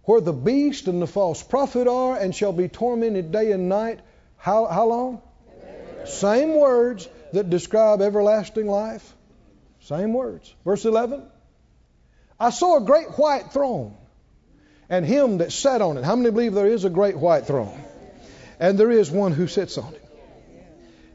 where 0.06 0.20
the 0.20 0.34
beast 0.34 0.88
and 0.88 1.00
the 1.00 1.06
false 1.06 1.44
prophet 1.44 1.88
are 1.88 2.18
and 2.18 2.34
shall 2.34 2.54
be 2.54 2.70
tormented 2.70 3.32
day 3.32 3.52
and 3.52 3.70
night. 3.70 4.00
How, 4.38 4.66
how 4.66 4.88
long? 4.88 5.22
Same 6.06 6.56
words 6.56 7.08
that 7.34 7.52
describe 7.52 8.02
everlasting 8.02 8.66
life. 8.66 9.14
Same 9.82 10.12
words. 10.12 10.52
Verse 10.66 10.86
11 10.86 11.22
I 12.40 12.50
saw 12.50 12.78
a 12.78 12.82
great 12.82 13.10
white 13.10 13.54
throne 13.54 13.96
and 14.90 15.06
him 15.06 15.40
that 15.40 15.52
sat 15.52 15.82
on 15.82 15.98
it. 15.98 16.04
How 16.04 16.16
many 16.16 16.32
believe 16.32 16.54
there 16.54 16.68
is 16.68 16.86
a 16.86 16.90
great 16.90 17.18
white 17.18 17.46
throne? 17.46 17.80
And 18.60 18.78
there 18.78 18.92
is 18.92 19.12
one 19.12 19.34
who 19.34 19.48
sits 19.48 19.78
on 19.78 19.94
it. 19.94 20.04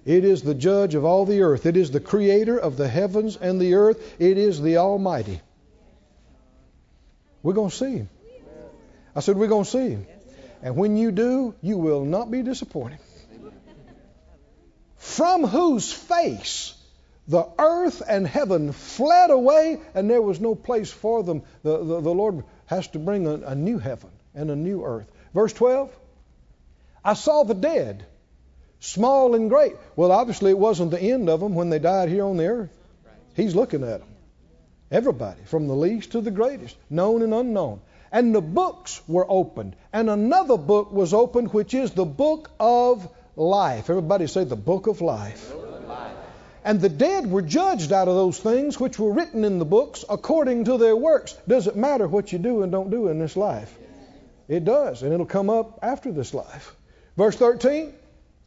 It 0.05 0.25
is 0.25 0.43
the 0.43 0.55
judge 0.55 0.95
of 0.95 1.05
all 1.05 1.25
the 1.25 1.43
earth. 1.43 1.65
It 1.65 1.77
is 1.77 1.91
the 1.91 2.01
creator 2.01 2.59
of 2.59 2.77
the 2.77 2.89
heavens 2.89 3.37
and 3.37 3.61
the 3.61 3.75
earth. 3.75 4.21
It 4.21 4.37
is 4.37 4.61
the 4.61 4.79
Almighty. 4.79 5.41
We're 7.43 7.55
going 7.55 7.71
to 7.71 7.77
see 7.77 7.97
him. 7.99 8.09
I 9.15 9.21
said, 9.21 9.37
We're 9.37 9.49
going 9.49 9.65
to 9.65 9.71
see 9.71 9.91
him. 9.91 10.07
And 10.63 10.77
when 10.77 10.97
you 10.97 11.11
do, 11.11 11.55
you 11.61 11.79
will 11.79 12.05
not 12.05 12.31
be 12.31 12.43
disappointed. 12.43 12.99
From 14.97 15.45
whose 15.45 15.93
face 15.93 16.75
the 17.29 17.45
earth 17.59 18.03
and 18.07 18.27
heaven 18.27 18.73
fled 18.73 19.31
away, 19.31 19.81
and 19.95 20.11
there 20.11 20.23
was 20.23 20.41
no 20.41 20.55
place 20.55 20.91
for 20.91 21.23
them. 21.23 21.43
The, 21.63 21.79
the, 21.79 22.01
the 22.01 22.15
Lord 22.15 22.45
has 22.75 22.89
to 22.89 22.99
bring 22.99 23.27
a, 23.27 23.35
a 23.35 23.55
new 23.55 23.79
heaven 23.79 24.11
and 24.35 24.51
a 24.51 24.57
new 24.57 24.85
earth. 24.85 25.11
Verse 25.35 25.53
12 25.53 25.91
I 27.05 27.15
saw 27.15 27.45
the 27.45 27.55
dead, 27.55 28.05
small 28.81 29.35
and 29.35 29.51
great. 29.51 29.75
Well, 29.97 30.13
obviously, 30.13 30.51
it 30.51 30.59
wasn't 30.59 30.93
the 30.93 31.01
end 31.01 31.29
of 31.29 31.41
them 31.41 31.55
when 31.55 31.71
they 31.71 31.79
died 31.79 32.09
here 32.09 32.25
on 32.25 32.37
the 32.37 32.47
earth. 32.47 32.71
He's 33.35 33.55
looking 33.55 33.83
at 33.83 34.01
them. 34.01 34.09
Everybody, 34.91 35.41
from 35.47 35.69
the 35.69 35.75
least 35.75 36.13
to 36.13 36.21
the 36.21 36.31
greatest, 36.31 36.77
known 36.91 37.23
and 37.23 37.33
unknown. 37.33 37.81
And 38.13 38.35
the 38.35 38.43
books 38.43 39.01
were 39.09 39.27
opened, 39.27 39.75
and 39.93 40.11
another 40.11 40.59
book 40.59 40.93
was 40.93 41.15
opened, 41.15 41.53
which 41.55 41.73
is 41.73 41.93
the 41.93 42.05
book 42.05 42.51
of 42.61 43.09
life. 43.35 43.89
Everybody 43.89 44.27
say 44.27 44.45
the 44.45 44.55
book 44.55 44.87
of 44.87 45.01
life. 45.01 45.51
And 46.65 46.81
the 46.81 46.89
dead 46.89 47.31
were 47.31 47.43
judged 47.43 47.93
out 47.93 48.09
of 48.09 48.15
those 48.15 48.39
things 48.39 48.79
which 48.79 48.99
were 48.99 49.13
written 49.13 49.45
in 49.45 49.59
the 49.59 49.65
books 49.65 50.05
according 50.09 50.65
to 50.67 50.79
their 50.79 50.95
works. 50.95 51.37
Does 51.49 51.67
it 51.67 51.77
matter 51.77 52.07
what 52.07 52.33
you 52.33 52.39
do 52.39 52.63
and 52.63 52.71
don't 52.71 52.91
do 52.91 53.09
in 53.09 53.19
this 53.19 53.37
life? 53.37 53.77
It 54.49 54.65
does, 54.65 55.03
and 55.03 55.13
it'll 55.13 55.27
come 55.27 55.51
up 55.51 55.81
after 55.83 56.13
this 56.13 56.33
life. 56.35 56.77
Verse 57.17 57.37
13 57.37 57.93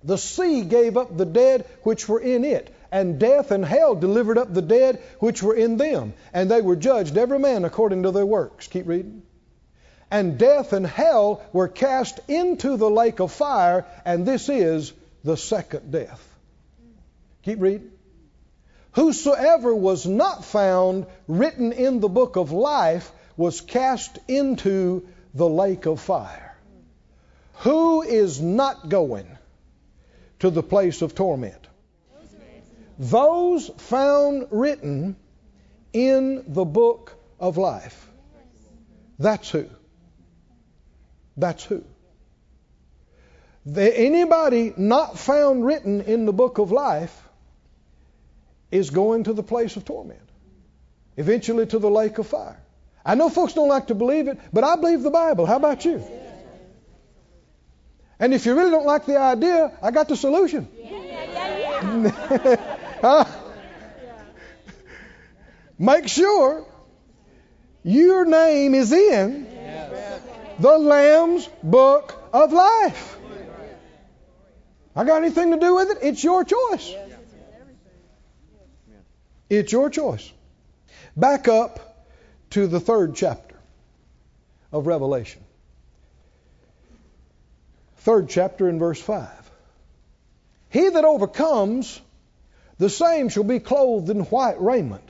The 0.03 0.17
sea 0.17 0.61
gave 0.61 0.97
up 0.97 1.17
the 1.17 1.25
dead 1.25 1.65
which 1.83 2.07
were 2.07 2.19
in 2.19 2.45
it, 2.45 2.73
and 2.91 3.19
death 3.19 3.51
and 3.51 3.65
hell 3.65 3.95
delivered 3.95 4.37
up 4.37 4.53
the 4.53 4.61
dead 4.61 5.01
which 5.19 5.43
were 5.43 5.55
in 5.55 5.77
them, 5.77 6.13
and 6.33 6.49
they 6.49 6.61
were 6.61 6.75
judged 6.75 7.17
every 7.17 7.39
man 7.39 7.65
according 7.65 8.03
to 8.03 8.11
their 8.11 8.25
works. 8.25 8.67
Keep 8.67 8.87
reading. 8.87 9.23
And 10.09 10.37
death 10.37 10.71
and 10.71 10.85
hell 10.85 11.41
were 11.51 11.67
cast 11.67 12.19
into 12.29 12.77
the 12.77 12.89
lake 12.89 13.19
of 13.19 13.31
fire, 13.31 13.85
and 14.05 14.25
this 14.25 14.47
is 14.47 14.93
the 15.23 15.35
second 15.35 15.91
death. 15.91 16.23
Keep 17.43 17.61
reading. 17.61 17.91
Whosoever 18.95 19.75
was 19.75 20.05
not 20.05 20.45
found 20.45 21.07
written 21.27 21.73
in 21.73 21.99
the 21.99 22.07
book 22.07 22.37
of 22.37 22.53
life 22.53 23.11
was 23.35 23.59
cast 23.59 24.17
into 24.29 25.05
the 25.33 25.49
lake 25.49 25.85
of 25.85 25.99
fire. 25.99 26.55
Who 27.59 28.03
is 28.03 28.39
not 28.39 28.87
going 28.87 29.27
to 30.39 30.49
the 30.49 30.63
place 30.63 31.01
of 31.01 31.13
torment? 31.13 31.67
Those 32.97 33.67
found 33.77 34.47
written 34.51 35.17
in 35.91 36.45
the 36.47 36.63
book 36.63 37.17
of 37.37 37.57
life. 37.57 38.09
That's 39.19 39.49
who. 39.49 39.65
That's 41.35 41.65
who. 41.65 41.83
Anybody 43.75 44.73
not 44.77 45.19
found 45.19 45.65
written 45.65 45.99
in 45.99 46.25
the 46.25 46.31
book 46.31 46.59
of 46.59 46.71
life 46.71 47.24
is 48.71 48.89
going 48.89 49.23
to 49.25 49.33
the 49.33 49.43
place 49.43 49.75
of 49.75 49.85
torment, 49.85 50.19
eventually 51.17 51.65
to 51.67 51.79
the 51.79 51.89
lake 51.89 52.17
of 52.17 52.27
fire. 52.27 52.59
I 53.05 53.15
know 53.15 53.29
folks 53.29 53.53
don't 53.53 53.69
like 53.69 53.87
to 53.87 53.95
believe 53.95 54.27
it, 54.27 54.39
but 54.51 54.63
I 54.63 54.75
believe 54.75 55.03
the 55.03 55.11
Bible. 55.11 55.45
How 55.45 55.57
about 55.57 55.85
you? 55.85 56.03
And 58.19 58.33
if 58.33 58.45
you 58.45 58.55
really 58.55 58.71
don't 58.71 58.85
like 58.85 59.05
the 59.05 59.17
idea, 59.19 59.77
I 59.81 59.91
got 59.91 60.07
the 60.07 60.15
solution. 60.15 60.67
huh? 63.01 63.25
Make 65.77 66.07
sure 66.07 66.65
your 67.83 68.25
name 68.25 68.73
is 68.73 68.91
in 68.91 69.45
the 70.59 70.77
Lamb's 70.77 71.47
book 71.61 72.29
of 72.33 72.53
life. 72.53 73.17
I 74.95 75.03
got 75.03 75.17
anything 75.17 75.51
to 75.51 75.57
do 75.57 75.75
with 75.75 75.91
it? 75.91 75.97
It's 76.01 76.23
your 76.23 76.45
choice. 76.45 76.95
It's 79.49 79.71
your 79.71 79.89
choice. 79.89 80.31
Back 81.15 81.47
up 81.47 82.05
to 82.51 82.67
the 82.67 82.79
third 82.79 83.15
chapter 83.15 83.55
of 84.71 84.87
Revelation. 84.87 85.41
Third 87.97 88.29
chapter 88.29 88.69
in 88.69 88.79
verse 88.79 89.01
5. 89.01 89.29
He 90.69 90.89
that 90.89 91.05
overcomes, 91.05 92.01
the 92.77 92.89
same 92.89 93.29
shall 93.29 93.43
be 93.43 93.59
clothed 93.59 94.09
in 94.09 94.21
white 94.21 94.59
raiment. 94.61 95.09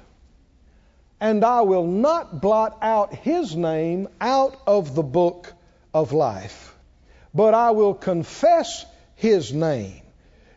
And 1.20 1.44
I 1.44 1.62
will 1.62 1.88
not 1.88 2.42
blot 2.42 2.78
out 2.82 3.14
his 3.16 3.56
name 3.56 4.08
out 4.20 4.58
of 4.68 4.96
the 4.96 5.04
book 5.04 5.52
of 5.94 6.12
life, 6.12 6.76
but 7.34 7.54
I 7.54 7.72
will 7.72 7.94
confess 7.94 8.86
his 9.16 9.54
name 9.54 10.02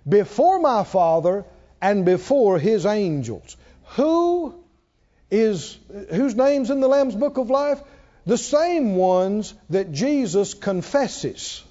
before 0.07 0.59
my 0.59 0.85
Father 0.85 1.45
and 1.81 2.05
before 2.05 2.59
his 2.59 2.85
angels. 2.87 3.57
Who 3.97 4.55
is 5.31 5.79
whose 6.11 6.35
name's 6.35 6.71
in 6.71 6.81
the 6.81 6.89
Lamb's 6.89 7.17
book 7.17 7.39
of 7.39 7.51
life? 7.51 7.81
The 8.27 8.39
same 8.39 8.97
ones 8.97 9.55
that 9.71 9.93
Jesus 9.93 10.55
confesses 10.55 11.63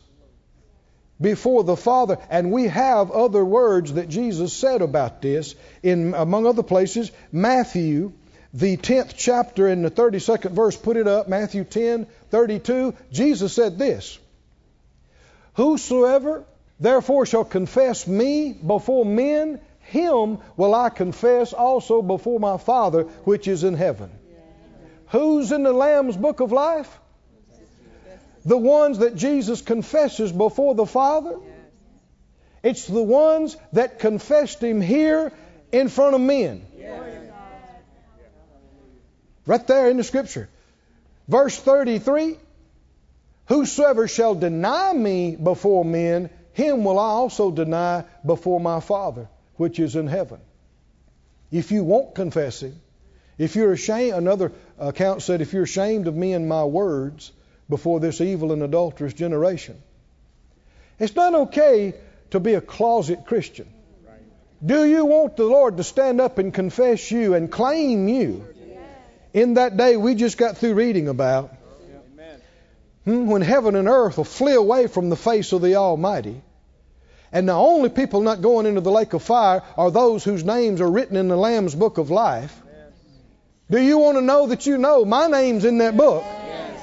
before 1.22 1.64
the 1.64 1.78
Father. 1.78 2.18
And 2.30 2.52
we 2.52 2.68
have 2.68 3.12
other 3.12 3.44
words 3.44 3.94
that 3.94 4.10
Jesus 4.10 4.54
said 4.54 4.82
about 4.82 5.22
this 5.22 5.56
in 5.84 6.14
among 6.14 6.46
other 6.46 6.64
places, 6.64 7.12
Matthew 7.32 8.14
the 8.54 8.78
10th 8.78 9.14
chapter 9.16 9.68
in 9.68 9.82
the 9.82 9.92
32nd 9.92 10.52
verse, 10.52 10.76
put 10.76 10.98
it 10.98 11.08
up, 11.08 11.28
Matthew 11.28 11.64
10, 11.64 12.08
32, 12.32 12.96
Jesus 13.12 13.54
said 13.54 13.78
this 13.78 14.18
Whosoever 15.56 16.44
therefore 16.80 17.26
shall 17.26 17.46
confess 17.46 18.08
me 18.08 18.54
before 18.54 19.06
men, 19.06 19.60
him 19.88 20.40
will 20.58 20.76
I 20.76 20.90
confess 20.90 21.54
also 21.54 22.02
before 22.02 22.40
my 22.40 22.58
Father 22.58 23.04
which 23.24 23.48
is 23.48 23.64
in 23.64 23.74
heaven. 23.74 24.12
Who's 25.08 25.54
in 25.54 25.64
the 25.64 25.72
Lamb's 25.72 26.18
book 26.18 26.42
of 26.42 26.52
life? 26.52 27.00
The 28.44 28.58
ones 28.58 29.00
that 29.00 29.16
Jesus 29.16 29.62
confesses 29.62 30.32
before 30.32 30.76
the 30.76 30.86
Father. 30.86 31.38
It's 32.64 32.86
the 32.86 33.04
ones 33.04 33.56
that 33.74 34.00
confessed 34.00 34.62
him 34.62 34.82
here 34.82 35.32
in 35.72 35.88
front 35.88 36.16
of 36.16 36.22
men. 36.22 36.66
Right 39.46 39.66
there 39.68 39.90
in 39.90 39.96
the 39.96 40.04
scripture. 40.04 40.50
Verse 41.30 41.58
33 41.58 42.38
Whosoever 43.46 44.10
shall 44.10 44.36
deny 44.36 44.92
me 44.92 45.38
before 45.38 45.86
men, 45.86 46.30
him 46.52 46.84
will 46.84 47.00
I 47.00 47.12
also 47.12 47.52
deny 47.52 48.04
before 48.26 48.60
my 48.60 48.82
Father 48.82 49.30
which 49.58 49.80
is 49.80 49.96
in 49.96 50.08
heaven. 50.08 50.40
If 51.52 51.72
you 51.72 51.84
won't 51.84 52.16
confess 52.16 52.62
him, 52.62 52.80
if 53.38 53.56
you're 53.56 53.74
ashamed, 53.74 54.16
another 54.16 54.52
account 54.80 55.22
said, 55.22 55.42
if 55.42 55.54
you're 55.54 55.64
ashamed 55.64 56.08
of 56.08 56.16
me 56.16 56.34
and 56.34 56.50
my 56.50 56.64
words 56.64 57.32
before 57.70 58.00
this 58.00 58.22
evil 58.22 58.52
and 58.52 58.64
adulterous 58.64 59.14
generation, 59.14 59.82
it's 61.00 61.16
not 61.16 61.34
okay 61.36 61.94
to 62.32 62.40
be 62.40 62.56
a 62.56 62.62
closet 62.62 63.26
Christian. 63.26 63.68
Do 64.66 64.86
you 64.86 65.06
want 65.06 65.38
the 65.38 65.44
Lord 65.44 65.78
to 65.78 65.84
stand 65.84 66.20
up 66.20 66.40
and 66.40 66.52
confess 66.52 67.12
you 67.12 67.36
and 67.36 67.52
claim 67.52 68.08
you 68.08 68.46
in 69.34 69.54
that 69.56 69.78
day 69.78 69.98
we 69.98 70.16
just 70.16 70.38
got 70.38 70.58
through 70.58 70.74
reading 70.74 71.08
about, 71.08 71.54
hmm, 73.06 73.28
when 73.28 73.44
heaven 73.44 73.76
and 73.76 73.88
earth 73.88 74.18
will 74.18 74.24
flee 74.24 74.56
away 74.56 74.88
from 74.88 75.10
the 75.10 75.16
face 75.16 75.54
of 75.54 75.62
the 75.62 75.76
Almighty, 75.76 76.42
and 77.32 77.48
the 77.48 77.54
only 77.54 77.90
people 77.90 78.22
not 78.22 78.42
going 78.42 78.66
into 78.66 78.82
the 78.82 78.92
lake 78.92 79.14
of 79.14 79.24
fire 79.24 79.62
are 79.78 79.92
those 79.92 80.24
whose 80.24 80.44
names 80.44 80.82
are 80.82 80.90
written 80.90 81.18
in 81.18 81.28
the 81.28 81.38
Lamb's 81.38 81.76
book 81.76 81.98
of 81.98 82.10
life. 82.10 82.62
Do 83.70 83.82
you 83.82 83.98
want 83.98 84.18
to 84.18 84.22
know 84.22 84.48
that 84.48 84.66
you 84.66 84.78
know 84.78 85.04
my 85.04 85.28
name's 85.28 85.66
in 85.66 85.80
that 85.80 85.98
book? 85.98 86.24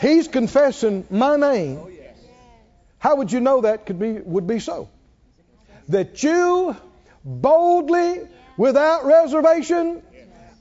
He's 0.01 0.29
confessing 0.29 1.07
my 1.11 1.37
name. 1.37 1.81
How 2.99 3.17
would 3.17 3.33
you 3.33 3.41
know 3.41 3.63
that 3.63 3.87
could 3.87 3.99
be 3.99 4.13
would 4.13 4.47
be 4.47 4.61
so? 4.61 4.89
That 5.89 6.23
you 6.23 6.77
boldly, 7.25 8.21
without 8.57 9.05
reservation, 9.05 10.03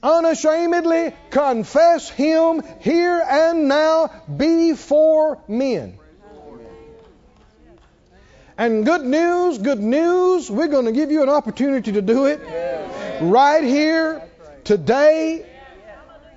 unashamedly 0.02 1.14
confess 1.30 2.08
Him 2.08 2.62
here 2.80 3.22
and 3.26 3.68
now 3.68 4.10
before 4.34 5.42
men. 5.48 5.98
And 8.56 8.84
good 8.86 9.02
news, 9.02 9.58
good 9.58 9.80
news, 9.80 10.48
we're 10.48 10.68
going 10.68 10.84
to 10.84 10.92
give 10.92 11.10
you 11.10 11.24
an 11.24 11.28
opportunity 11.28 11.92
to 11.92 12.02
do 12.02 12.26
it 12.26 12.40
right 13.20 13.64
here, 13.64 14.22
today. 14.62 15.44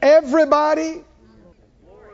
Everybody 0.02 1.04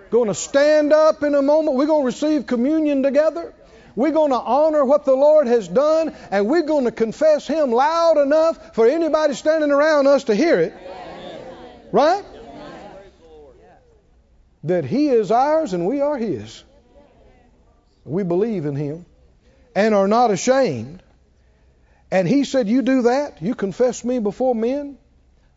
going 0.09 0.27
to 0.27 0.33
stand 0.33 0.91
up 0.91 1.23
in 1.23 1.35
a 1.35 1.41
moment. 1.41 1.77
We're 1.77 1.87
going 1.87 2.01
to 2.01 2.05
receive 2.05 2.47
communion 2.47 3.01
together. 3.01 3.53
We're 3.95 4.11
going 4.11 4.31
to 4.31 4.39
honor 4.39 4.83
what 4.83 5.05
the 5.05 5.15
Lord 5.15 5.47
has 5.47 5.67
done, 5.67 6.13
and 6.31 6.47
we're 6.47 6.63
going 6.63 6.85
to 6.85 6.91
confess 6.91 7.47
Him 7.47 7.71
loud 7.71 8.17
enough 8.17 8.75
for 8.75 8.87
anybody 8.87 9.35
standing 9.35 9.71
around 9.71 10.07
us 10.07 10.25
to 10.25 10.35
hear 10.35 10.59
it. 10.59 10.73
Right? 11.93 12.25
That 14.65 14.83
He 14.83 15.09
is 15.09 15.31
ours 15.31 15.73
and 15.73 15.87
we 15.87 16.01
are 16.01 16.17
His. 16.17 16.63
We 18.03 18.23
believe 18.23 18.65
in 18.65 18.75
Him 18.75 19.05
and 19.75 19.93
are 19.93 20.07
not 20.07 20.31
ashamed. 20.31 21.01
And 22.11 22.27
he 22.27 22.43
said, 22.43 22.67
You 22.67 22.81
do 22.81 23.03
that, 23.03 23.41
you 23.41 23.55
confess 23.55 24.03
me 24.03 24.19
before 24.19 24.53
men, 24.53 24.97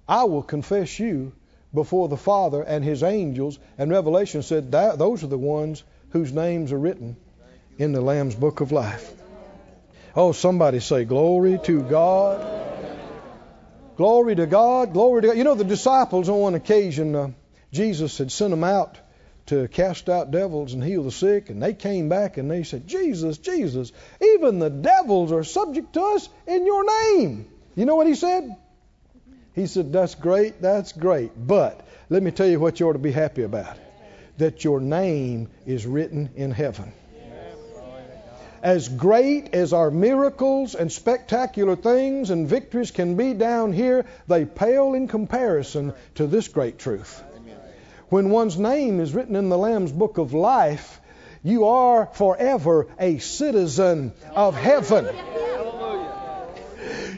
I 0.09 0.25
will 0.25 0.43
confess 0.43 0.99
you 0.99 1.33
before 1.75 2.09
the 2.09 2.17
Father 2.17 2.63
and 2.63 2.85
his 2.85 3.03
angels. 3.03 3.59
And 3.77 3.91
Revelation 3.91 4.43
said 4.43 4.73
that 4.73 4.99
those 4.99 5.23
are 5.23 5.29
the 5.29 5.39
ones 5.39 5.83
whose 6.11 6.33
names 6.33 6.73
are 6.73 6.79
written 6.79 7.17
in 7.79 7.93
the 7.93 8.01
Lamb's 8.01 8.35
book 8.35 8.61
of 8.61 8.73
life. 8.73 9.13
Oh, 10.15 10.33
somebody 10.33 10.81
say, 10.81 11.05
Glory 11.05 11.59
to 11.65 11.83
God. 11.83 12.65
Glory 13.97 14.35
to 14.37 14.47
God. 14.47 14.93
Glory 14.93 15.23
to 15.23 15.29
God. 15.29 15.37
You 15.37 15.45
know, 15.45 15.55
the 15.55 15.65
disciples 15.65 16.29
on 16.29 16.39
one 16.39 16.55
occasion, 16.55 17.15
uh, 17.15 17.31
Jesus 17.73 18.17
had 18.19 18.33
sent 18.33 18.51
them 18.51 18.65
out 18.65 18.99
to 19.47 19.69
cast 19.69 20.09
out 20.09 20.31
devils 20.31 20.73
and 20.73 20.83
heal 20.83 21.03
the 21.03 21.11
sick. 21.11 21.51
And 21.51 21.63
they 21.63 21.75
came 21.75 22.09
back 22.09 22.37
and 22.37 22.51
they 22.51 22.63
said, 22.63 22.87
Jesus, 22.87 23.39
Jesus, 23.39 23.93
even 24.21 24.59
the 24.59 24.71
devils 24.71 25.33
are 25.33 25.45
subject 25.45 25.93
to 25.95 26.03
us 26.03 26.29
in 26.47 26.67
your 26.67 26.85
name. 26.85 27.49
You 27.75 27.85
know 27.85 27.97
what 27.97 28.07
he 28.07 28.15
said? 28.15 28.57
He 29.55 29.67
said, 29.67 29.93
That's 29.93 30.15
great, 30.15 30.61
that's 30.61 30.93
great. 30.93 31.33
But 31.37 31.87
let 32.11 32.23
me 32.23 32.31
tell 32.31 32.47
you 32.47 32.61
what 32.61 32.81
you 32.81 32.89
ought 32.89 32.95
to 32.95 32.99
be 32.99 33.13
happy 33.13 33.43
about 33.43 33.79
that 34.39 34.65
your 34.65 34.81
name 34.81 35.49
is 35.65 35.87
written 35.87 36.29
in 36.37 36.51
heaven. 36.51 36.93
As 38.63 38.89
great 38.89 39.55
as 39.55 39.73
our 39.73 39.91
miracles 39.91 40.75
and 40.75 40.91
spectacular 40.91 41.77
things 41.77 42.31
and 42.31 42.49
victories 42.49 42.91
can 42.91 43.17
be 43.17 43.33
down 43.33 43.73
here, 43.73 44.05
they 44.27 44.45
pale 44.45 44.93
in 44.95 45.09
comparison 45.09 45.95
to 46.17 46.27
this 46.27 46.49
great 46.49 46.79
truth 46.79 47.23
when 48.09 48.31
one's 48.31 48.59
name 48.59 49.01
is 49.01 49.15
written 49.15 49.37
in 49.37 49.49
the 49.49 49.59
Lamb's 49.59 49.93
book 49.93 50.19
of 50.19 50.33
life, 50.33 51.01
you 51.43 51.67
are 51.67 52.07
forever 52.07 52.87
a 52.99 53.19
citizen 53.19 54.13
of 54.35 54.55
heaven. 54.55 55.09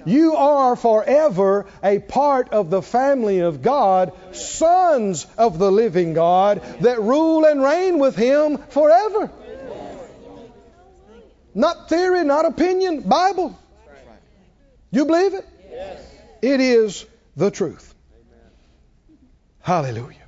You 0.04 0.36
are 0.36 0.76
forever 0.76 1.66
a 1.82 1.98
part 1.98 2.50
of 2.50 2.70
the 2.70 2.80
family 2.80 3.40
of 3.40 3.60
God, 3.62 4.12
sons 4.34 5.26
of 5.36 5.58
the 5.58 5.70
living 5.70 6.14
God 6.14 6.62
that 6.80 7.00
rule 7.00 7.44
and 7.44 7.62
reign 7.62 7.98
with 7.98 8.16
Him 8.16 8.58
forever. 8.68 9.30
Not 11.54 11.88
theory, 11.88 12.24
not 12.24 12.46
opinion, 12.46 13.02
Bible. 13.02 13.58
You 14.90 15.04
believe 15.04 15.34
it? 15.34 15.46
It 16.40 16.60
is 16.60 17.04
the 17.36 17.50
truth. 17.50 17.94
Hallelujah. 19.60 20.27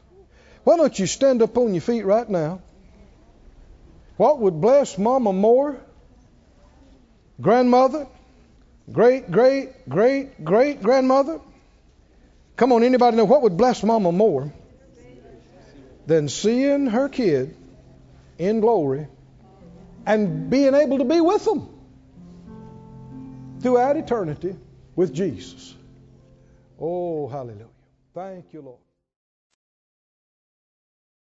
Why 0.65 0.77
don't 0.77 0.99
you 0.99 1.07
stand 1.07 1.43
up 1.43 1.57
on 1.57 1.75
your 1.75 1.81
feet 1.81 2.05
right 2.05 2.29
now? 2.29 2.61
What 4.17 4.39
would 4.41 4.61
bless 4.61 4.99
Mama 4.99 5.33
more? 5.33 5.81
Grandmother? 7.41 8.07
Great, 8.93 9.31
great, 9.31 9.89
great, 9.89 10.45
great 10.45 10.83
grandmother? 10.83 11.41
Come 12.57 12.73
on, 12.73 12.83
anybody 12.83 13.17
know 13.17 13.25
what 13.25 13.43
would 13.43 13.57
bless 13.57 13.83
Mama 13.83 14.13
more 14.13 14.53
than 16.07 16.29
seeing 16.29 16.87
her 16.87 17.09
kid 17.09 17.57
in 18.39 18.61
glory 18.61 19.07
and 20.05 20.51
being 20.51 20.75
able 20.75 20.99
to 20.99 21.05
be 21.05 21.21
with 21.21 21.45
them 21.45 21.69
throughout 23.61 23.97
eternity 23.97 24.57
with 24.97 25.15
Jesus? 25.15 25.75
Oh, 26.79 27.29
hallelujah. 27.29 27.67
Thank 28.13 28.53
you, 28.53 28.61
Lord. 28.61 28.79